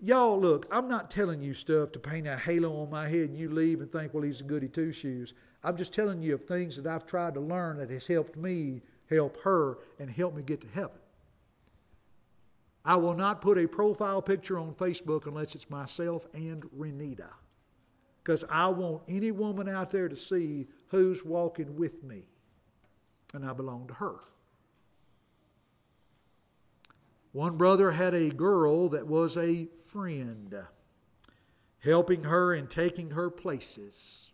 Y'all, 0.00 0.40
look, 0.40 0.66
I'm 0.70 0.86
not 0.86 1.10
telling 1.10 1.42
you 1.42 1.54
stuff 1.54 1.90
to 1.92 1.98
paint 1.98 2.28
a 2.28 2.36
halo 2.36 2.82
on 2.82 2.90
my 2.90 3.08
head 3.08 3.30
and 3.30 3.36
you 3.36 3.50
leave 3.50 3.80
and 3.80 3.90
think, 3.90 4.14
well, 4.14 4.22
he's 4.22 4.40
a 4.40 4.44
goody 4.44 4.68
two 4.68 4.92
shoes. 4.92 5.34
I'm 5.64 5.76
just 5.76 5.92
telling 5.92 6.22
you 6.22 6.34
of 6.34 6.44
things 6.44 6.76
that 6.76 6.86
I've 6.86 7.04
tried 7.04 7.34
to 7.34 7.40
learn 7.40 7.78
that 7.78 7.90
has 7.90 8.06
helped 8.06 8.36
me 8.36 8.80
help 9.10 9.40
her 9.42 9.78
and 9.98 10.08
help 10.08 10.34
me 10.34 10.42
get 10.42 10.60
to 10.60 10.68
heaven. 10.68 10.98
I 12.84 12.94
will 12.94 13.16
not 13.16 13.40
put 13.40 13.58
a 13.58 13.66
profile 13.66 14.22
picture 14.22 14.58
on 14.58 14.72
Facebook 14.74 15.26
unless 15.26 15.56
it's 15.56 15.68
myself 15.68 16.28
and 16.32 16.62
Renita. 16.78 17.30
Because 18.22 18.44
I 18.48 18.68
want 18.68 19.02
any 19.08 19.32
woman 19.32 19.68
out 19.68 19.90
there 19.90 20.08
to 20.08 20.16
see 20.16 20.68
who's 20.88 21.24
walking 21.24 21.74
with 21.74 22.04
me. 22.04 22.22
And 23.34 23.44
I 23.44 23.52
belong 23.52 23.88
to 23.88 23.94
her. 23.94 24.20
One 27.38 27.56
brother 27.56 27.92
had 27.92 28.16
a 28.16 28.30
girl 28.30 28.88
that 28.88 29.06
was 29.06 29.36
a 29.36 29.66
friend, 29.66 30.56
helping 31.78 32.24
her 32.24 32.52
and 32.52 32.68
taking 32.68 33.10
her 33.10 33.30
places. 33.30 34.32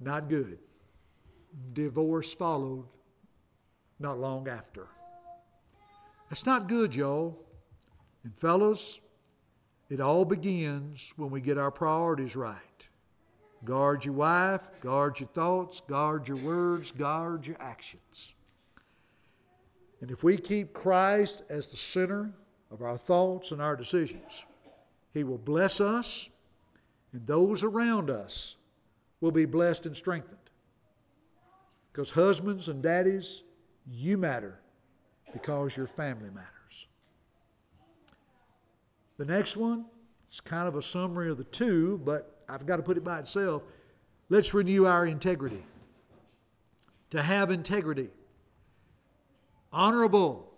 Not 0.00 0.30
good. 0.30 0.58
Divorce 1.74 2.32
followed 2.32 2.86
not 3.98 4.18
long 4.18 4.48
after. 4.48 4.88
That's 6.30 6.46
not 6.46 6.66
good, 6.66 6.94
y'all. 6.94 7.44
And 8.24 8.34
fellows, 8.34 8.98
it 9.90 10.00
all 10.00 10.24
begins 10.24 11.12
when 11.18 11.28
we 11.28 11.42
get 11.42 11.58
our 11.58 11.70
priorities 11.70 12.36
right. 12.36 12.88
Guard 13.66 14.06
your 14.06 14.14
wife, 14.14 14.62
guard 14.80 15.20
your 15.20 15.28
thoughts, 15.28 15.82
guard 15.86 16.26
your 16.26 16.38
words, 16.38 16.90
guard 16.90 17.46
your 17.46 17.60
actions. 17.60 18.32
And 20.00 20.10
if 20.10 20.22
we 20.22 20.36
keep 20.36 20.72
Christ 20.72 21.42
as 21.48 21.68
the 21.68 21.76
center 21.76 22.30
of 22.70 22.82
our 22.82 22.98
thoughts 22.98 23.50
and 23.50 23.62
our 23.62 23.76
decisions, 23.76 24.44
He 25.14 25.24
will 25.24 25.38
bless 25.38 25.80
us, 25.80 26.28
and 27.12 27.26
those 27.26 27.64
around 27.64 28.10
us 28.10 28.56
will 29.20 29.30
be 29.30 29.46
blessed 29.46 29.86
and 29.86 29.96
strengthened. 29.96 30.38
Because 31.92 32.10
husbands 32.10 32.68
and 32.68 32.82
daddies, 32.82 33.42
you 33.86 34.18
matter 34.18 34.60
because 35.32 35.76
your 35.76 35.86
family 35.86 36.30
matters. 36.30 36.86
The 39.16 39.24
next 39.24 39.56
one 39.56 39.86
is 40.30 40.40
kind 40.40 40.68
of 40.68 40.76
a 40.76 40.82
summary 40.82 41.30
of 41.30 41.38
the 41.38 41.44
two, 41.44 41.98
but 42.04 42.42
I've 42.48 42.66
got 42.66 42.76
to 42.76 42.82
put 42.82 42.96
it 42.96 43.04
by 43.04 43.18
itself. 43.18 43.62
Let's 44.28 44.52
renew 44.52 44.86
our 44.86 45.06
integrity. 45.06 45.64
To 47.10 47.22
have 47.22 47.50
integrity, 47.50 48.10
honorable 49.72 50.52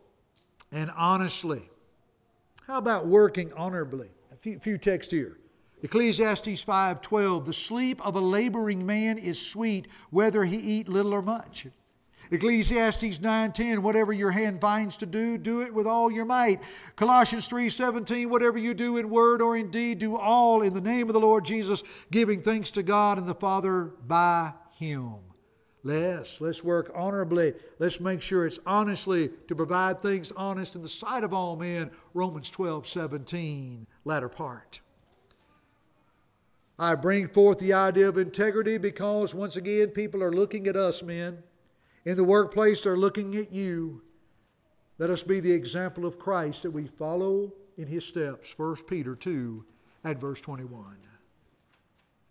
and 0.73 0.91
honestly. 0.97 1.69
How 2.67 2.79
about 2.79 3.07
working 3.07 3.53
honorably? 3.55 4.11
A 4.33 4.37
few, 4.37 4.59
few 4.59 4.79
texts 4.79 5.13
here. 5.13 5.39
Ecclesiastes 5.83 6.65
5:12 6.65 7.47
The 7.47 7.53
sleep 7.53 8.05
of 8.05 8.17
a 8.17 8.21
laboring 8.21 8.85
man 8.85 9.17
is 9.17 9.41
sweet 9.41 9.87
whether 10.11 10.45
he 10.45 10.57
eat 10.57 10.89
little 10.89 11.13
or 11.13 11.23
much. 11.23 11.67
Ecclesiastes 12.31 13.21
9:10 13.21 13.83
whatever 13.83 14.13
your 14.13 14.33
hand 14.33 14.61
finds 14.61 14.97
to 14.99 15.07
do 15.07 15.39
do 15.39 15.63
it 15.63 15.73
with 15.73 15.87
all 15.87 16.11
your 16.11 16.25
might. 16.25 16.61
Colossians 16.97 17.49
3:17 17.49 18.29
whatever 18.29 18.59
you 18.59 18.75
do 18.75 18.97
in 18.97 19.09
word 19.09 19.41
or 19.41 19.57
in 19.57 19.71
deed 19.71 19.99
do 19.99 20.17
all 20.17 20.63
in 20.63 20.75
the 20.75 20.81
name 20.81 21.09
of 21.09 21.15
the 21.15 21.21
Lord 21.21 21.45
Jesus 21.45 21.83
giving 22.11 22.43
thanks 22.43 22.71
to 22.73 22.83
God 22.83 23.17
and 23.17 23.27
the 23.27 23.35
Father 23.35 23.85
by 24.07 24.53
him. 24.73 25.28
Let's 25.89 26.39
let's 26.43 26.63
work 26.63 26.91
honorably. 26.95 27.55
Let's 27.79 27.99
make 27.99 28.21
sure 28.21 28.47
it's 28.47 28.59
honestly 28.67 29.31
to 29.49 29.57
provide 29.57 30.03
things 30.03 30.33
honest 30.33 30.77
in 30.77 30.83
the 30.83 30.89
sight 30.89 31.25
of 31.25 31.33
all 31.33 31.57
men. 31.57 31.91
Romans 32.13 32.51
12:17 32.51 33.87
latter 34.05 34.29
part. 34.29 34.83
I 36.79 36.95
bring 36.95 37.27
forth 37.27 37.59
the 37.59 37.73
idea 37.73 38.07
of 38.07 38.19
integrity 38.19 38.77
because 38.77 39.35
once 39.35 39.57
again 39.57 39.89
people 39.89 40.23
are 40.23 40.31
looking 40.31 40.67
at 40.67 40.77
us 40.77 41.03
men 41.03 41.43
in 42.05 42.19
the 42.19 42.25
workplace 42.25 42.83
they're 42.83 42.95
looking 42.95 43.37
at 43.37 43.51
you. 43.51 44.03
Let 44.99 45.09
us 45.09 45.23
be 45.23 45.41
the 45.41 45.53
example 45.53 46.05
of 46.05 46.19
Christ 46.19 46.65
that 46.65 46.71
we 46.71 46.87
follow 46.87 47.55
in 47.79 47.87
his 47.87 48.05
steps. 48.05 48.53
1 48.59 48.77
Peter 48.87 49.17
2 49.17 49.65
at 50.05 50.21
verse 50.21 50.43
21. 50.43 50.99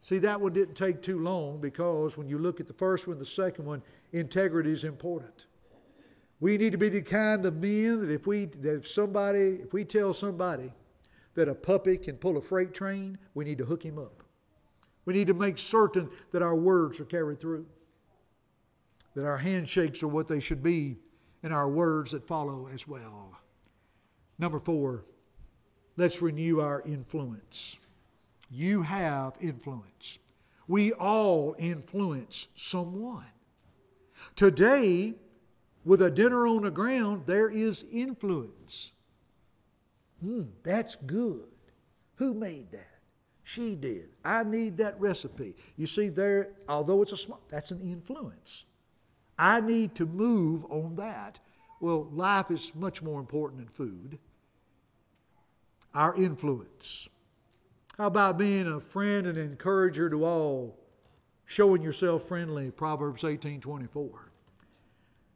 See, 0.07 0.19
that 0.19 0.39
one 0.39 0.53
didn't 0.53 0.75
take 0.75 1.01
too 1.01 1.19
long 1.19 1.59
because 1.59 2.17
when 2.17 2.29
you 2.29 2.37
look 2.37 2.61
at 2.61 2.67
the 2.67 2.73
first 2.73 3.09
one, 3.09 3.17
the 3.17 3.25
second 3.25 3.65
one, 3.65 3.83
integrity 4.13 4.71
is 4.71 4.85
important. 4.85 5.47
We 6.39 6.57
need 6.57 6.71
to 6.71 6.77
be 6.77 6.87
the 6.87 7.01
kind 7.01 7.45
of 7.45 7.57
men 7.57 7.99
that 7.99 8.09
if 8.09 8.25
we 8.25 8.45
that 8.45 8.75
if 8.77 8.87
somebody 8.87 9.59
if 9.61 9.73
we 9.73 9.83
tell 9.83 10.13
somebody 10.13 10.71
that 11.33 11.49
a 11.49 11.53
puppy 11.53 11.97
can 11.97 12.15
pull 12.15 12.37
a 12.37 12.41
freight 12.41 12.73
train, 12.73 13.17
we 13.33 13.43
need 13.43 13.57
to 13.57 13.65
hook 13.65 13.83
him 13.83 13.99
up. 13.99 14.23
We 15.03 15.13
need 15.13 15.27
to 15.27 15.33
make 15.33 15.57
certain 15.57 16.09
that 16.31 16.41
our 16.41 16.55
words 16.55 17.01
are 17.01 17.05
carried 17.05 17.41
through. 17.41 17.65
That 19.13 19.25
our 19.25 19.37
handshakes 19.37 20.01
are 20.03 20.07
what 20.07 20.29
they 20.29 20.39
should 20.39 20.63
be 20.63 20.95
and 21.43 21.51
our 21.51 21.69
words 21.69 22.11
that 22.11 22.25
follow 22.25 22.69
as 22.73 22.87
well. 22.87 23.37
Number 24.39 24.59
4, 24.59 25.03
let's 25.97 26.21
renew 26.21 26.61
our 26.61 26.81
influence. 26.83 27.75
You 28.49 28.81
have 28.83 29.35
influence. 29.39 30.19
We 30.67 30.93
all 30.93 31.55
influence 31.57 32.47
someone. 32.55 33.25
Today, 34.35 35.15
with 35.85 36.01
a 36.01 36.11
dinner 36.11 36.47
on 36.47 36.63
the 36.63 36.71
ground, 36.71 37.23
there 37.25 37.49
is 37.49 37.85
influence. 37.91 38.91
Hmm, 40.21 40.43
that's 40.63 40.95
good. 40.95 41.47
Who 42.15 42.33
made 42.33 42.71
that? 42.71 42.97
She 43.43 43.75
did. 43.75 44.09
I 44.25 44.43
need 44.43 44.77
that 44.77 44.99
recipe. 44.99 45.55
You 45.77 45.87
see, 45.87 46.09
there, 46.09 46.49
although 46.67 47.01
it's 47.01 47.13
a 47.13 47.17
small, 47.17 47.39
that's 47.49 47.71
an 47.71 47.79
influence. 47.79 48.65
I 49.39 49.61
need 49.61 49.95
to 49.95 50.05
move 50.05 50.65
on 50.65 50.95
that. 50.95 51.39
Well, 51.79 52.09
life 52.11 52.51
is 52.51 52.73
much 52.75 53.01
more 53.01 53.19
important 53.19 53.59
than 53.59 53.69
food. 53.69 54.19
Our 55.93 56.15
influence. 56.17 57.07
How 57.97 58.05
about 58.07 58.37
being 58.37 58.67
a 58.67 58.79
friend 58.79 59.25
and 59.25 59.37
encourager 59.37 60.07
to 60.09 60.23
all, 60.23 60.77
showing 61.45 61.81
yourself 61.81 62.23
friendly, 62.23 62.69
Proverbs 62.69 63.23
18 63.23 63.59
24. 63.59 64.31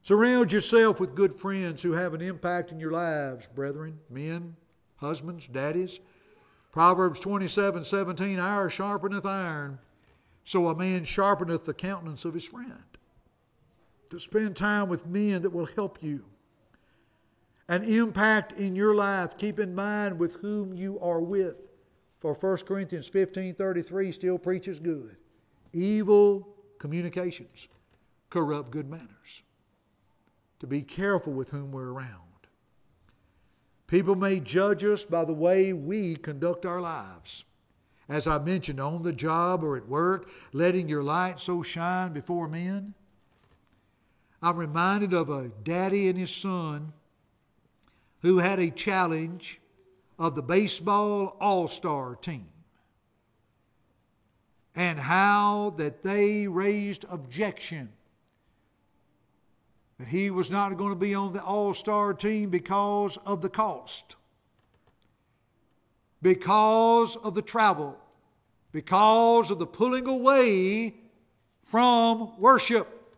Surround 0.03 0.51
yourself 0.51 0.99
with 0.99 1.16
good 1.16 1.34
friends 1.34 1.82
who 1.82 1.93
have 1.93 2.14
an 2.14 2.22
impact 2.22 2.72
in 2.72 2.80
your 2.80 2.91
lives, 2.91 3.47
brethren, 3.47 3.99
men, 4.09 4.55
husbands, 4.97 5.47
daddies. 5.47 5.99
Proverbs 6.72 7.20
27 7.20 7.84
17, 7.84 8.39
iron 8.39 8.70
sharpeneth 8.70 9.26
iron, 9.26 9.80
so 10.43 10.70
a 10.70 10.76
man 10.76 11.03
sharpeneth 11.03 11.66
the 11.66 11.74
countenance 11.74 12.26
of 12.26 12.34
his 12.36 12.45
friend. 12.45 12.84
To 14.12 14.20
spend 14.20 14.55
time 14.55 14.88
with 14.88 15.07
men 15.07 15.41
that 15.41 15.49
will 15.49 15.66
help 15.66 16.03
you. 16.03 16.26
An 17.68 17.84
impact 17.84 18.53
in 18.53 18.76
your 18.76 18.93
life. 18.93 19.38
Keep 19.38 19.59
in 19.59 19.74
mind 19.74 20.20
with 20.20 20.36
whom 20.36 20.74
you 20.74 20.99
are 20.99 21.22
with. 21.22 21.71
For 22.22 22.36
1 22.36 22.58
Corinthians 22.68 23.08
15 23.08 23.56
33 23.56 24.12
still 24.12 24.38
preaches 24.38 24.80
good. 24.80 25.18
Evil 25.74 26.48
communications 26.78 27.68
corrupt 28.30 28.70
good 28.70 28.88
manners 28.88 29.42
to 30.60 30.68
be 30.68 30.84
careful 30.84 31.34
with 31.34 31.50
whom 31.50 31.72
we're 31.72 31.92
around. 31.92 32.22
People 33.88 34.16
may 34.16 34.40
judge 34.40 34.84
us 34.84 35.04
by 35.04 35.26
the 35.26 35.34
way 35.34 35.74
we 35.74 36.16
conduct 36.16 36.66
our 36.66 36.80
lives. 36.80 37.44
As 38.08 38.28
I 38.28 38.38
mentioned, 38.38 38.80
on 38.80 39.02
the 39.02 39.14
job 39.14 39.64
or 39.64 39.76
at 39.76 39.88
work, 39.88 40.30
letting 40.54 40.88
your 40.88 41.04
light 41.04 41.40
so 41.40 41.64
shine 41.64 42.14
before 42.14 42.48
men. 42.48 42.94
I'm 44.44 44.58
reminded 44.58 45.14
of 45.14 45.30
a 45.30 45.50
daddy 45.64 46.08
and 46.08 46.20
his 46.20 46.34
son 46.34 46.94
who 48.22 48.38
had 48.38 48.60
a 48.60 48.70
challenge 48.70 49.61
of 50.22 50.36
the 50.36 50.44
baseball 50.44 51.36
all 51.42 51.68
star 51.68 52.16
team 52.16 52.46
and 54.76 55.00
how 55.00 55.74
that 55.78 56.04
they 56.04 56.48
raised 56.48 57.06
objection 57.10 57.90
that 59.98 60.08
he 60.08 60.30
was 60.30 60.52
not 60.52 60.78
going 60.78 60.92
to 60.92 60.96
be 60.96 61.16
on 61.16 61.34
the 61.34 61.44
all 61.44 61.74
star 61.74 62.14
team 62.14 62.52
because 62.52 63.18
of 63.26 63.42
the 63.42 63.50
cost, 63.50 64.16
because 66.22 67.16
of 67.16 67.34
the 67.34 67.42
travel, 67.42 67.98
because 68.72 69.50
of 69.50 69.58
the 69.58 69.66
pulling 69.66 70.08
away 70.08 70.94
from 71.64 72.40
worship. 72.40 73.18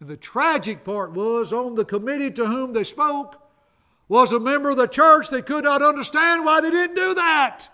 And 0.00 0.08
the 0.10 0.18
tragic 0.18 0.84
part 0.84 1.12
was 1.12 1.54
on 1.54 1.76
the 1.76 1.84
committee 1.86 2.30
to 2.32 2.44
whom 2.44 2.74
they 2.74 2.84
spoke 2.84 3.40
was 4.08 4.32
a 4.32 4.40
member 4.40 4.70
of 4.70 4.76
the 4.76 4.86
church 4.86 5.30
that 5.30 5.46
could 5.46 5.64
not 5.64 5.82
understand 5.82 6.44
why 6.44 6.60
they 6.60 6.70
didn't 6.70 6.96
do 6.96 7.14
that. 7.14 7.68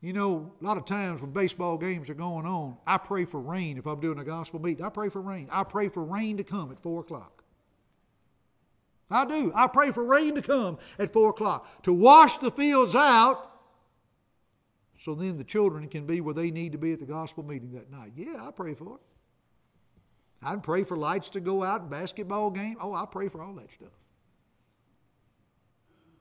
You 0.00 0.12
know, 0.12 0.52
a 0.60 0.64
lot 0.64 0.76
of 0.76 0.84
times 0.84 1.22
when 1.22 1.30
baseball 1.30 1.78
games 1.78 2.10
are 2.10 2.14
going 2.14 2.44
on, 2.44 2.76
I 2.86 2.98
pray 2.98 3.24
for 3.24 3.40
rain 3.40 3.78
if 3.78 3.86
I'm 3.86 4.00
doing 4.00 4.18
a 4.18 4.24
gospel 4.24 4.60
meeting. 4.60 4.84
I 4.84 4.90
pray 4.90 5.08
for 5.08 5.22
rain. 5.22 5.48
I 5.50 5.62
pray 5.62 5.88
for 5.88 6.02
rain 6.02 6.38
to 6.38 6.44
come 6.44 6.72
at 6.72 6.82
4 6.82 7.00
o'clock. 7.00 7.44
I 9.08 9.24
do. 9.24 9.52
I 9.54 9.68
pray 9.68 9.92
for 9.92 10.02
rain 10.02 10.34
to 10.34 10.42
come 10.42 10.78
at 10.98 11.12
4 11.12 11.30
o'clock 11.30 11.84
to 11.84 11.92
wash 11.92 12.38
the 12.38 12.50
fields 12.50 12.96
out 12.96 13.48
so 14.98 15.14
then 15.14 15.36
the 15.36 15.44
children 15.44 15.86
can 15.88 16.04
be 16.04 16.20
where 16.20 16.34
they 16.34 16.50
need 16.50 16.72
to 16.72 16.78
be 16.78 16.92
at 16.92 16.98
the 16.98 17.06
gospel 17.06 17.44
meeting 17.44 17.70
that 17.72 17.90
night. 17.90 18.12
Yeah, 18.16 18.44
I 18.46 18.50
pray 18.50 18.74
for 18.74 18.96
it. 18.96 19.00
I 20.42 20.56
pray 20.56 20.82
for 20.82 20.96
lights 20.96 21.28
to 21.30 21.40
go 21.40 21.62
out 21.62 21.90
basketball 21.90 22.50
game. 22.50 22.76
Oh, 22.80 22.94
I 22.94 23.06
pray 23.06 23.28
for 23.28 23.42
all 23.42 23.54
that 23.54 23.70
stuff. 23.70 23.92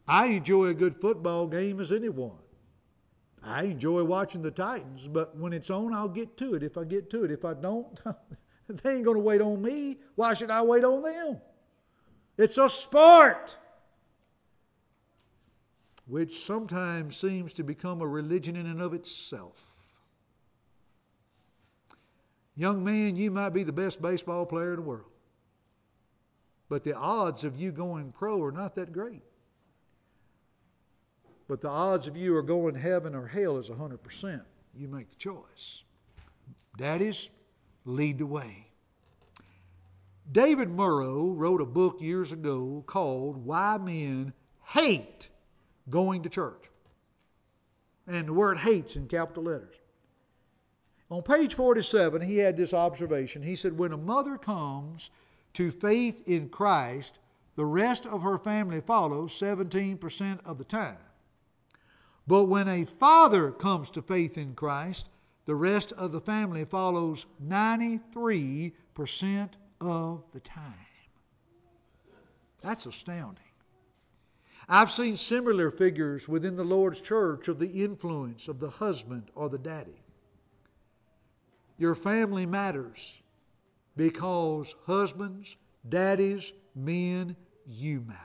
I 0.07 0.27
enjoy 0.27 0.65
a 0.67 0.73
good 0.73 0.99
football 0.99 1.47
game 1.47 1.79
as 1.79 1.91
anyone. 1.91 2.37
I 3.43 3.63
enjoy 3.63 4.03
watching 4.03 4.41
the 4.41 4.51
Titans, 4.51 5.07
but 5.07 5.35
when 5.35 5.53
it's 5.53 5.69
on, 5.69 5.93
I'll 5.93 6.07
get 6.07 6.37
to 6.37 6.53
it 6.53 6.61
if 6.61 6.77
I 6.77 6.83
get 6.83 7.09
to 7.11 7.23
it. 7.23 7.31
If 7.31 7.43
I 7.43 7.55
don't, 7.55 7.99
they 8.69 8.95
ain't 8.95 9.05
going 9.05 9.17
to 9.17 9.23
wait 9.23 9.41
on 9.41 9.61
me. 9.61 9.97
Why 10.15 10.35
should 10.35 10.51
I 10.51 10.61
wait 10.61 10.83
on 10.83 11.01
them? 11.01 11.41
It's 12.37 12.57
a 12.57 12.69
sport, 12.69 13.57
which 16.05 16.43
sometimes 16.43 17.17
seems 17.17 17.53
to 17.55 17.63
become 17.63 18.01
a 18.01 18.07
religion 18.07 18.55
in 18.55 18.67
and 18.67 18.81
of 18.81 18.93
itself. 18.93 19.70
Young 22.55 22.83
man, 22.83 23.15
you 23.15 23.31
might 23.31 23.49
be 23.49 23.63
the 23.63 23.73
best 23.73 24.01
baseball 24.01 24.45
player 24.45 24.71
in 24.71 24.75
the 24.77 24.81
world, 24.81 25.11
but 26.69 26.83
the 26.83 26.93
odds 26.93 27.43
of 27.43 27.55
you 27.57 27.71
going 27.71 28.11
pro 28.11 28.41
are 28.43 28.51
not 28.51 28.75
that 28.75 28.91
great. 28.91 29.23
But 31.47 31.61
the 31.61 31.69
odds 31.69 32.07
of 32.07 32.15
you 32.15 32.35
are 32.35 32.41
going 32.41 32.75
heaven 32.75 33.13
or 33.13 33.27
hell 33.27 33.57
is 33.57 33.69
100%. 33.69 34.41
You 34.73 34.87
make 34.87 35.09
the 35.09 35.15
choice. 35.15 35.83
Daddies, 36.77 37.29
lead 37.83 38.19
the 38.19 38.25
way. 38.25 38.67
David 40.31 40.69
Murrow 40.69 41.33
wrote 41.35 41.59
a 41.59 41.65
book 41.65 41.99
years 41.99 42.31
ago 42.31 42.83
called 42.87 43.45
Why 43.45 43.77
Men 43.77 44.31
Hate 44.63 45.27
Going 45.89 46.23
to 46.23 46.29
Church. 46.29 46.69
And 48.07 48.29
the 48.29 48.33
word 48.33 48.57
hates 48.57 48.95
in 48.95 49.07
capital 49.07 49.43
letters. 49.43 49.75
On 51.11 51.21
page 51.21 51.53
47, 51.55 52.21
he 52.21 52.37
had 52.37 52.55
this 52.55 52.73
observation. 52.73 53.43
He 53.43 53.57
said, 53.57 53.77
When 53.77 53.91
a 53.91 53.97
mother 53.97 54.37
comes 54.37 55.09
to 55.55 55.69
faith 55.69 56.23
in 56.25 56.47
Christ, 56.47 57.19
the 57.57 57.65
rest 57.65 58.05
of 58.05 58.23
her 58.23 58.37
family 58.37 58.79
follows 58.79 59.33
17% 59.33 60.39
of 60.45 60.57
the 60.57 60.63
time. 60.63 60.97
But 62.27 62.45
when 62.45 62.69
a 62.69 62.85
father 62.85 63.51
comes 63.51 63.91
to 63.91 64.01
faith 64.01 64.37
in 64.37 64.55
Christ, 64.55 65.09
the 65.43 65.55
rest 65.55 65.91
of 65.93 66.13
the 66.13 66.21
family 66.21 66.63
follows 66.63 67.25
93% 67.45 68.71
of 69.81 70.23
the 70.31 70.39
time. 70.39 70.63
That's 72.61 72.85
astounding. 72.85 73.43
I've 74.69 74.91
seen 74.91 75.17
similar 75.17 75.71
figures 75.71 76.29
within 76.29 76.55
the 76.55 76.63
Lord's 76.63 77.01
church 77.01 77.49
of 77.49 77.59
the 77.59 77.83
influence 77.83 78.47
of 78.47 78.61
the 78.61 78.69
husband 78.69 79.29
or 79.35 79.49
the 79.49 79.57
daddy. 79.57 80.01
Your 81.81 81.95
family 81.95 82.45
matters 82.45 83.19
because 83.97 84.75
husbands, 84.85 85.55
daddies, 85.89 86.53
men, 86.75 87.35
you 87.65 88.01
matter. 88.01 88.19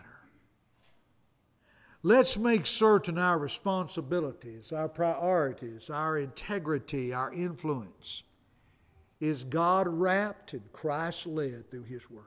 Let's 2.03 2.37
make 2.37 2.67
certain 2.67 3.17
our 3.17 3.39
responsibilities, 3.39 4.73
our 4.73 4.91
priorities, 4.91 5.89
our 5.89 6.19
integrity, 6.19 7.15
our 7.15 7.33
influence 7.33 8.25
is 9.21 9.43
God 9.43 9.89
wrapped 9.89 10.53
and 10.53 10.71
Christ 10.75 11.27
led 11.27 11.71
through 11.71 11.85
His 11.85 12.11
Word. 12.11 12.25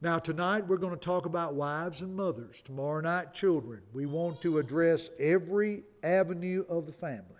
Now, 0.00 0.20
tonight 0.20 0.64
we're 0.64 0.76
going 0.76 0.94
to 0.94 1.00
talk 1.00 1.26
about 1.26 1.54
wives 1.54 2.02
and 2.02 2.14
mothers. 2.14 2.62
Tomorrow 2.62 3.00
night, 3.00 3.34
children. 3.34 3.80
We 3.92 4.06
want 4.06 4.40
to 4.42 4.58
address 4.58 5.10
every 5.18 5.82
avenue 6.04 6.64
of 6.68 6.86
the 6.86 6.92
family. 6.92 7.37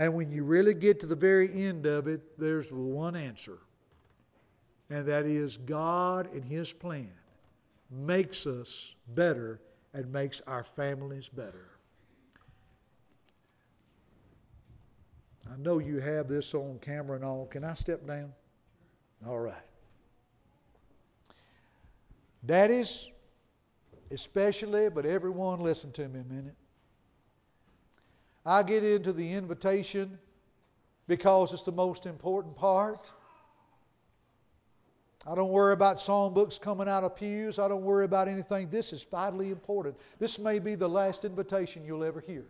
And 0.00 0.14
when 0.14 0.32
you 0.32 0.44
really 0.44 0.72
get 0.72 0.98
to 1.00 1.06
the 1.06 1.14
very 1.14 1.52
end 1.52 1.84
of 1.84 2.08
it, 2.08 2.38
there's 2.38 2.72
one 2.72 3.14
answer, 3.14 3.58
and 4.88 5.04
that 5.06 5.26
is 5.26 5.58
God 5.58 6.32
and 6.32 6.42
His 6.42 6.72
plan 6.72 7.12
makes 7.90 8.46
us 8.46 8.94
better 9.08 9.60
and 9.92 10.10
makes 10.10 10.40
our 10.46 10.64
families 10.64 11.28
better. 11.28 11.68
I 15.52 15.58
know 15.58 15.80
you 15.80 16.00
have 16.00 16.28
this 16.28 16.54
on 16.54 16.78
camera 16.80 17.16
and 17.16 17.24
all. 17.24 17.44
Can 17.44 17.62
I 17.62 17.74
step 17.74 18.06
down? 18.06 18.32
All 19.26 19.38
right. 19.38 19.54
Daddies, 22.46 23.08
especially, 24.10 24.88
but 24.88 25.04
everyone, 25.04 25.60
listen 25.60 25.92
to 25.92 26.08
me 26.08 26.20
a 26.20 26.32
minute. 26.32 26.56
I 28.44 28.62
get 28.62 28.84
into 28.84 29.12
the 29.12 29.32
invitation 29.32 30.18
because 31.06 31.52
it's 31.52 31.62
the 31.62 31.72
most 31.72 32.06
important 32.06 32.56
part. 32.56 33.12
I 35.26 35.34
don't 35.34 35.50
worry 35.50 35.74
about 35.74 35.98
songbooks 35.98 36.58
coming 36.58 36.88
out 36.88 37.04
of 37.04 37.14
pews. 37.14 37.58
I 37.58 37.68
don't 37.68 37.82
worry 37.82 38.06
about 38.06 38.26
anything. 38.26 38.70
This 38.70 38.92
is 38.92 39.02
vitally 39.02 39.50
important. 39.50 39.96
This 40.18 40.38
may 40.38 40.58
be 40.58 40.74
the 40.74 40.88
last 40.88 41.26
invitation 41.26 41.84
you'll 41.84 42.04
ever 42.04 42.20
hear. 42.20 42.46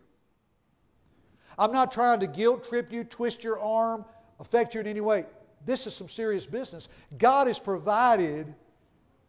I'm 1.59 1.73
not 1.73 1.91
trying 1.91 2.21
to 2.21 2.29
guilt 2.29 2.63
trip 2.63 2.93
you, 2.93 3.03
twist 3.03 3.43
your 3.43 3.59
arm, 3.59 4.05
affect 4.39 4.75
you 4.75 4.81
in 4.81 4.87
any 4.87 5.01
way. 5.01 5.27
This 5.67 5.87
is 5.87 5.95
some 5.95 6.09
serious 6.09 6.47
business. 6.47 6.89
God 7.19 7.49
has 7.49 7.59
provided 7.59 8.55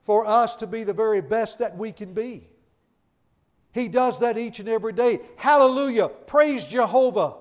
for 0.01 0.25
us 0.25 0.55
to 0.57 0.67
be 0.67 0.83
the 0.83 0.93
very 0.93 1.21
best 1.21 1.59
that 1.59 1.75
we 1.75 1.91
can 1.91 2.13
be. 2.13 2.47
He 3.73 3.87
does 3.87 4.19
that 4.19 4.37
each 4.37 4.59
and 4.59 4.67
every 4.67 4.93
day. 4.93 5.19
Hallelujah. 5.37 6.09
Praise 6.09 6.65
Jehovah. 6.65 7.35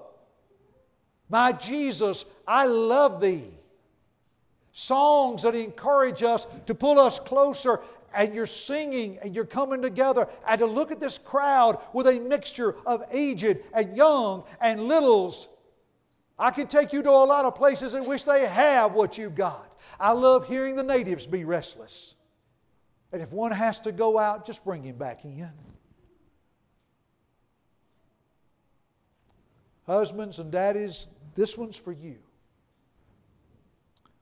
My 1.29 1.53
Jesus, 1.53 2.25
I 2.47 2.67
love 2.67 3.21
thee. 3.21 3.45
Songs 4.73 5.43
that 5.43 5.55
encourage 5.55 6.23
us 6.23 6.47
to 6.67 6.75
pull 6.75 6.99
us 6.99 7.19
closer, 7.19 7.81
and 8.15 8.35
you're 8.35 8.47
singing 8.47 9.19
and 9.23 9.35
you're 9.35 9.45
coming 9.45 9.83
together, 9.83 10.29
and 10.47 10.59
to 10.59 10.67
look 10.67 10.91
at 10.91 11.01
this 11.01 11.19
crowd 11.19 11.81
with 11.93 12.07
a 12.07 12.21
mixture 12.21 12.77
of 12.87 13.05
aged 13.13 13.59
and 13.73 13.97
young 13.97 14.45
and 14.61 14.83
littles. 14.83 15.49
I 16.39 16.51
can 16.51 16.67
take 16.67 16.93
you 16.93 17.03
to 17.03 17.11
a 17.11 17.27
lot 17.27 17.45
of 17.45 17.55
places 17.55 17.95
and 17.95 18.07
wish 18.07 18.25
they 18.25 18.47
have 18.47 18.93
what 18.95 19.19
you've 19.19 19.35
got. 19.35 19.79
I 19.99 20.13
love 20.13 20.49
hearing 20.49 20.75
the 20.75 20.83
natives 20.83 21.27
be 21.27 21.45
restless. 21.45 22.15
And 23.13 23.21
if 23.21 23.33
one 23.33 23.53
has 23.53 23.81
to 23.81 23.93
go 23.93 24.19
out, 24.19 24.47
just 24.47 24.65
bring 24.65 24.83
him 24.83 24.97
back 24.97 25.25
in. 25.25 25.51
Husbands 29.91 30.39
and 30.39 30.53
daddies, 30.53 31.09
this 31.35 31.59
one's 31.59 31.77
for 31.77 31.91
you. 31.91 32.19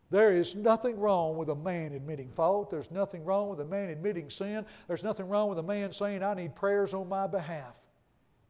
There 0.08 0.32
is 0.32 0.54
nothing 0.54 0.98
wrong 0.98 1.36
with 1.36 1.50
a 1.50 1.54
man 1.54 1.92
admitting 1.92 2.30
fault. 2.30 2.70
There's 2.70 2.90
nothing 2.90 3.22
wrong 3.22 3.50
with 3.50 3.60
a 3.60 3.66
man 3.66 3.90
admitting 3.90 4.30
sin. 4.30 4.64
There's 4.86 5.04
nothing 5.04 5.28
wrong 5.28 5.50
with 5.50 5.58
a 5.58 5.62
man 5.62 5.92
saying, 5.92 6.22
I 6.22 6.32
need 6.32 6.56
prayers 6.56 6.94
on 6.94 7.06
my 7.06 7.26
behalf. 7.26 7.82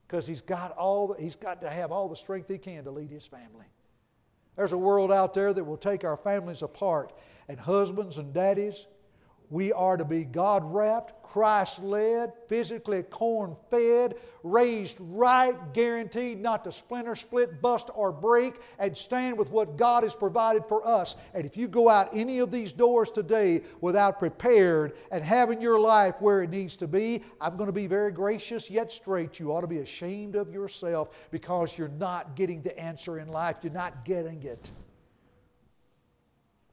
Because 0.06 0.28
he's 0.28 0.40
got 0.40 0.70
all 0.78 1.12
he's 1.18 1.34
got 1.34 1.60
to 1.62 1.68
have 1.68 1.90
all 1.90 2.08
the 2.08 2.14
strength 2.14 2.48
he 2.48 2.56
can 2.56 2.84
to 2.84 2.92
lead 2.92 3.10
his 3.10 3.26
family. 3.26 3.66
There's 4.54 4.72
a 4.72 4.78
world 4.78 5.10
out 5.10 5.34
there 5.34 5.52
that 5.52 5.64
will 5.64 5.76
take 5.76 6.04
our 6.04 6.16
families 6.16 6.62
apart. 6.62 7.12
And 7.48 7.58
husbands 7.58 8.18
and 8.18 8.32
daddies, 8.32 8.86
we 9.50 9.72
are 9.72 9.96
to 9.96 10.04
be 10.04 10.22
God 10.22 10.62
wrapped, 10.64 11.17
Christ 11.28 11.82
led, 11.82 12.32
physically 12.46 13.02
corn 13.02 13.56
fed, 13.70 14.14
raised 14.42 14.96
right, 15.00 15.54
guaranteed 15.74 16.40
not 16.40 16.64
to 16.64 16.72
splinter, 16.72 17.14
split, 17.14 17.60
bust, 17.60 17.90
or 17.94 18.12
break, 18.12 18.54
and 18.78 18.96
stand 18.96 19.36
with 19.36 19.50
what 19.50 19.76
God 19.76 20.02
has 20.02 20.14
provided 20.14 20.64
for 20.66 20.86
us. 20.86 21.16
And 21.34 21.44
if 21.44 21.56
you 21.56 21.68
go 21.68 21.88
out 21.88 22.08
any 22.12 22.38
of 22.38 22.50
these 22.50 22.72
doors 22.72 23.10
today 23.10 23.62
without 23.80 24.18
prepared 24.18 24.96
and 25.10 25.22
having 25.22 25.60
your 25.60 25.78
life 25.78 26.14
where 26.20 26.42
it 26.42 26.50
needs 26.50 26.76
to 26.78 26.88
be, 26.88 27.22
I'm 27.40 27.56
going 27.56 27.68
to 27.68 27.72
be 27.72 27.86
very 27.86 28.10
gracious 28.10 28.70
yet 28.70 28.90
straight. 28.90 29.38
You 29.38 29.52
ought 29.52 29.60
to 29.60 29.66
be 29.66 29.78
ashamed 29.78 30.34
of 30.34 30.52
yourself 30.52 31.28
because 31.30 31.76
you're 31.76 31.88
not 31.88 32.36
getting 32.36 32.62
the 32.62 32.78
answer 32.78 33.18
in 33.18 33.28
life, 33.28 33.58
you're 33.62 33.72
not 33.72 34.04
getting 34.04 34.42
it. 34.42 34.70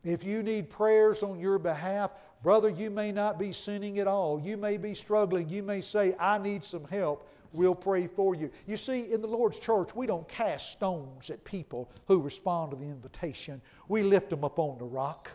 If 0.05 0.23
you 0.23 0.43
need 0.43 0.69
prayers 0.69 1.23
on 1.23 1.39
your 1.39 1.57
behalf, 1.57 2.11
brother, 2.43 2.69
you 2.69 2.91
may 2.91 3.11
not 3.11 3.39
be 3.39 3.51
sinning 3.51 3.97
at 3.97 4.07
all. 4.07 4.39
You 4.39 4.55
may 4.55 4.77
be 4.77 4.93
struggling. 4.93 5.49
You 5.49 5.63
may 5.63 5.81
say, 5.81 6.15
I 6.19 6.37
need 6.37 6.63
some 6.63 6.85
help. 6.85 7.27
We'll 7.51 7.73
pray 7.73 8.05
for 8.05 8.35
you. 8.35 8.51
You 8.67 8.77
see, 8.77 9.11
in 9.11 9.21
the 9.21 9.27
Lord's 9.27 9.57
church, 9.57 9.95
we 9.95 10.05
don't 10.05 10.27
cast 10.27 10.71
stones 10.71 11.31
at 11.31 11.43
people 11.43 11.89
who 12.07 12.21
respond 12.21 12.71
to 12.71 12.77
the 12.77 12.85
invitation. 12.85 13.61
We 13.87 14.03
lift 14.03 14.29
them 14.29 14.43
up 14.43 14.59
on 14.59 14.77
the 14.77 14.85
rock. 14.85 15.31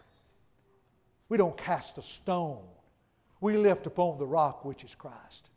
We 1.28 1.36
don't 1.36 1.56
cast 1.56 1.98
a 1.98 2.02
stone. 2.02 2.62
We 3.40 3.56
lift 3.56 3.86
upon 3.86 4.18
the 4.18 4.26
rock, 4.26 4.64
which 4.64 4.84
is 4.84 4.94
Christ. 4.94 5.50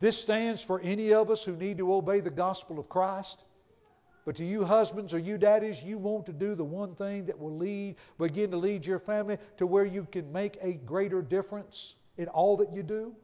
This 0.00 0.18
stands 0.18 0.64
for 0.64 0.80
any 0.80 1.12
of 1.12 1.30
us 1.30 1.44
who 1.44 1.54
need 1.56 1.78
to 1.78 1.92
obey 1.94 2.20
the 2.20 2.30
gospel 2.30 2.78
of 2.80 2.88
Christ. 2.88 3.44
But 4.24 4.36
to 4.36 4.44
you 4.44 4.64
husbands 4.64 5.12
or 5.12 5.18
you 5.18 5.36
daddies, 5.36 5.82
you 5.82 5.98
want 5.98 6.24
to 6.26 6.32
do 6.32 6.54
the 6.54 6.64
one 6.64 6.94
thing 6.94 7.26
that 7.26 7.38
will 7.38 7.56
lead, 7.56 7.96
begin 8.18 8.50
to 8.52 8.56
lead 8.56 8.86
your 8.86 8.98
family 8.98 9.38
to 9.58 9.66
where 9.66 9.84
you 9.84 10.06
can 10.10 10.32
make 10.32 10.56
a 10.62 10.74
greater 10.74 11.20
difference 11.20 11.96
in 12.16 12.28
all 12.28 12.56
that 12.56 12.72
you 12.72 12.82
do. 12.82 13.14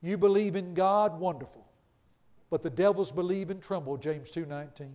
You 0.00 0.16
believe 0.16 0.56
in 0.56 0.74
God, 0.74 1.18
wonderful. 1.18 1.66
But 2.50 2.62
the 2.62 2.70
devils 2.70 3.10
believe 3.10 3.50
and 3.50 3.62
tremble, 3.62 3.96
James 3.96 4.30
2:19. 4.30 4.92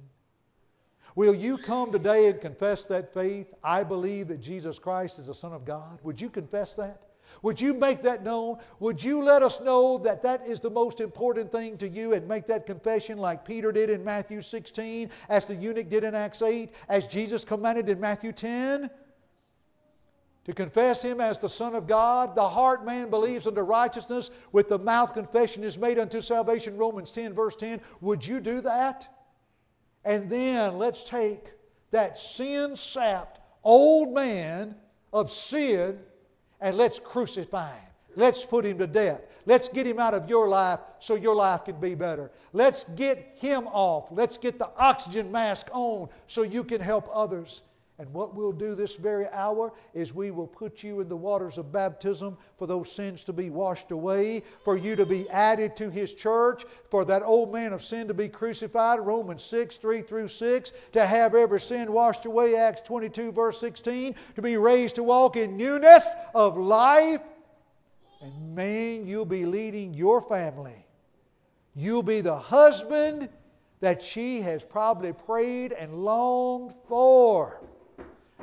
Will 1.16 1.34
you 1.34 1.58
come 1.58 1.92
today 1.92 2.28
and 2.28 2.40
confess 2.40 2.86
that 2.86 3.14
faith? 3.14 3.54
I 3.64 3.84
believe 3.84 4.28
that 4.28 4.40
Jesus 4.40 4.78
Christ 4.78 5.18
is 5.18 5.28
the 5.28 5.34
Son 5.34 5.52
of 5.52 5.66
God. 5.66 6.00
Would 6.04 6.22
you 6.22 6.30
confess 6.30 6.76
that? 6.76 7.07
Would 7.42 7.62
you 7.62 7.74
make 7.74 8.02
that 8.02 8.24
known? 8.24 8.58
Would 8.80 9.04
you 9.04 9.24
let 9.24 9.44
us 9.44 9.62
know 9.62 9.98
that 10.00 10.22
that 10.24 10.48
is 10.48 10.60
the 10.60 10.70
most 10.70 11.02
important 11.02 11.52
thing 11.52 11.78
to 11.78 11.88
you 11.88 12.14
and 12.14 12.28
make 12.28 12.48
that 12.48 12.66
confession 12.66 13.18
like 13.18 13.46
Peter 13.46 13.72
did 13.72 13.90
in 13.90 14.04
Matthew 14.04 14.42
16, 14.42 15.10
as 15.30 15.46
the 15.46 15.56
eunuch 15.56 15.90
did 15.90 16.04
in 16.04 16.16
Acts 16.16 16.42
8, 16.42 16.72
as 16.90 17.08
Jesus 17.08 17.46
commanded 17.46 17.90
in 17.90 18.00
Matthew 18.00 18.32
10? 18.32 18.90
To 20.46 20.54
confess 20.54 21.02
Him 21.02 21.20
as 21.20 21.38
the 21.38 21.50
Son 21.50 21.76
of 21.76 21.88
God, 21.88 22.34
the 22.34 22.48
heart 22.48 22.86
man 22.86 23.10
believes 23.10 23.48
unto 23.48 23.62
righteousness, 23.62 24.32
with 24.54 24.70
the 24.70 24.80
mouth 24.80 25.14
confession 25.14 25.64
is 25.64 25.78
made 25.78 26.00
unto 26.00 26.22
salvation, 26.22 26.78
Romans 26.78 27.12
10, 27.12 27.34
verse 27.34 27.58
10. 27.58 27.82
Would 28.00 28.26
you 28.26 28.40
do 28.40 28.62
that? 28.62 29.08
And 30.06 30.30
then 30.30 30.78
let's 30.78 31.04
take 31.04 31.52
that 31.92 32.18
sin 32.18 32.78
sapped 32.78 33.42
old 33.64 34.14
man 34.14 34.76
of 35.12 35.30
sin 35.30 36.00
and 36.62 36.78
let's 36.78 37.00
crucify 37.00 37.74
him. 37.74 37.84
Let's 38.16 38.44
put 38.44 38.66
him 38.66 38.80
to 38.80 38.88
death. 38.88 39.22
Let's 39.46 39.68
get 39.68 39.86
him 39.86 40.00
out 40.00 40.16
of 40.16 40.28
your 40.28 40.48
life 40.48 40.80
so 41.00 41.14
your 41.14 41.36
life 41.36 41.66
can 41.66 41.80
be 41.80 41.94
better. 41.94 42.32
Let's 42.52 42.84
get 42.96 43.34
him 43.36 43.68
off. 43.68 44.08
Let's 44.12 44.38
get 44.38 44.58
the 44.58 44.70
oxygen 44.76 45.32
mask 45.32 45.68
on 45.72 46.10
so 46.26 46.42
you 46.42 46.64
can 46.64 46.82
help 46.82 47.08
others. 47.14 47.62
And 48.00 48.14
what 48.14 48.36
we'll 48.36 48.52
do 48.52 48.76
this 48.76 48.96
very 48.96 49.28
hour 49.30 49.74
is 49.96 50.14
we 50.14 50.30
will 50.30 50.46
put 50.46 50.84
you 50.84 51.02
in 51.02 51.10
the 51.10 51.18
waters 51.18 51.58
of 51.58 51.72
baptism 51.72 52.38
for 52.56 52.68
those 52.68 52.92
sins 52.92 53.24
to 53.24 53.34
be 53.34 53.50
washed 53.50 53.90
away, 53.90 54.44
for 54.64 54.78
you 54.78 54.96
to 54.96 55.06
be 55.06 55.28
added 55.32 55.76
to 55.78 55.90
His 55.90 56.14
church, 56.14 56.64
for 56.92 57.04
that 57.06 57.24
old 57.24 57.52
man 57.52 57.74
of 57.74 57.82
sin 57.82 58.08
to 58.08 58.14
be 58.14 58.28
crucified, 58.28 59.00
Romans 59.00 59.42
6, 59.44 59.78
3 59.78 60.02
through 60.04 60.28
6, 60.28 60.72
to 60.92 61.08
have 61.08 61.34
every 61.34 61.60
sin 61.60 61.92
washed 61.92 62.26
away, 62.26 62.56
Acts 62.56 62.82
22, 62.82 63.32
verse 63.32 63.60
16, 63.60 64.14
to 64.36 64.42
be 64.44 64.58
raised 64.58 64.96
to 64.96 65.04
walk 65.04 65.36
in 65.36 65.58
newness 65.58 66.14
of 66.36 66.56
life. 66.56 67.22
And 68.22 68.56
man, 68.56 69.08
you'll 69.08 69.26
be 69.26 69.46
leading 69.46 69.96
your 69.96 70.22
family. 70.22 70.86
You'll 71.74 72.04
be 72.04 72.22
the 72.22 72.38
husband 72.38 73.30
that 73.80 74.04
she 74.04 74.42
has 74.42 74.64
probably 74.64 75.14
prayed 75.14 75.72
and 75.72 76.04
longed 76.04 76.74
for 76.88 77.60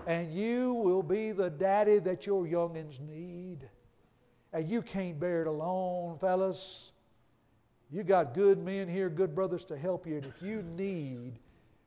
and 0.07 0.33
you 0.33 0.75
will 0.75 1.03
be 1.03 1.33
the 1.33 1.51
daddy 1.51 1.99
that 2.01 2.27
your 2.27 2.45
youngins 2.45 3.01
need. 3.01 3.69
And 4.53 4.69
you 4.69 4.83
can't 4.83 5.19
bear 5.19 5.43
it 5.43 5.49
alone, 5.49 6.19
fellas. 6.19 6.93
You 7.91 8.03
got 8.03 8.35
good 8.35 8.59
men 8.59 8.89
here, 8.89 9.09
good 9.09 9.35
brothers 9.35 9.65
to 9.67 9.77
help 9.77 10.07
you. 10.07 10.17
And 10.17 10.27
if 10.27 10.43
you 10.43 10.63
need 10.63 11.39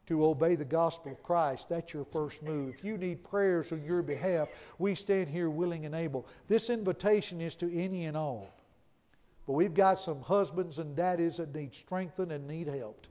to 0.08 0.26
obey 0.26 0.56
the 0.56 0.66
gospel 0.66 1.12
of 1.12 1.22
Christ, 1.22 1.70
that's 1.70 1.94
your 1.94 2.06
first 2.06 2.44
move. 2.44 2.74
If 2.74 2.84
you 2.84 2.98
need 2.98 3.24
prayers 3.24 3.72
on 3.72 3.84
your 3.84 4.02
behalf, 4.02 4.50
we 4.80 4.96
stand 4.96 5.30
here 5.30 5.50
willing 5.50 5.86
and 5.86 5.96
able. 5.96 6.28
This 6.48 6.70
invitation 6.70 7.42
is 7.42 7.56
to 7.58 7.74
any 7.74 8.06
and 8.06 8.18
all. 8.18 8.54
But 9.46 9.54
we've 9.54 9.74
got 9.74 10.00
some 10.00 10.22
husbands 10.22 10.80
and 10.80 10.96
daddies 10.96 11.38
that 11.38 11.56
need 11.56 11.74
strengthened 11.74 12.32
and 12.32 12.48
need 12.48 12.68
helped. 12.68 13.10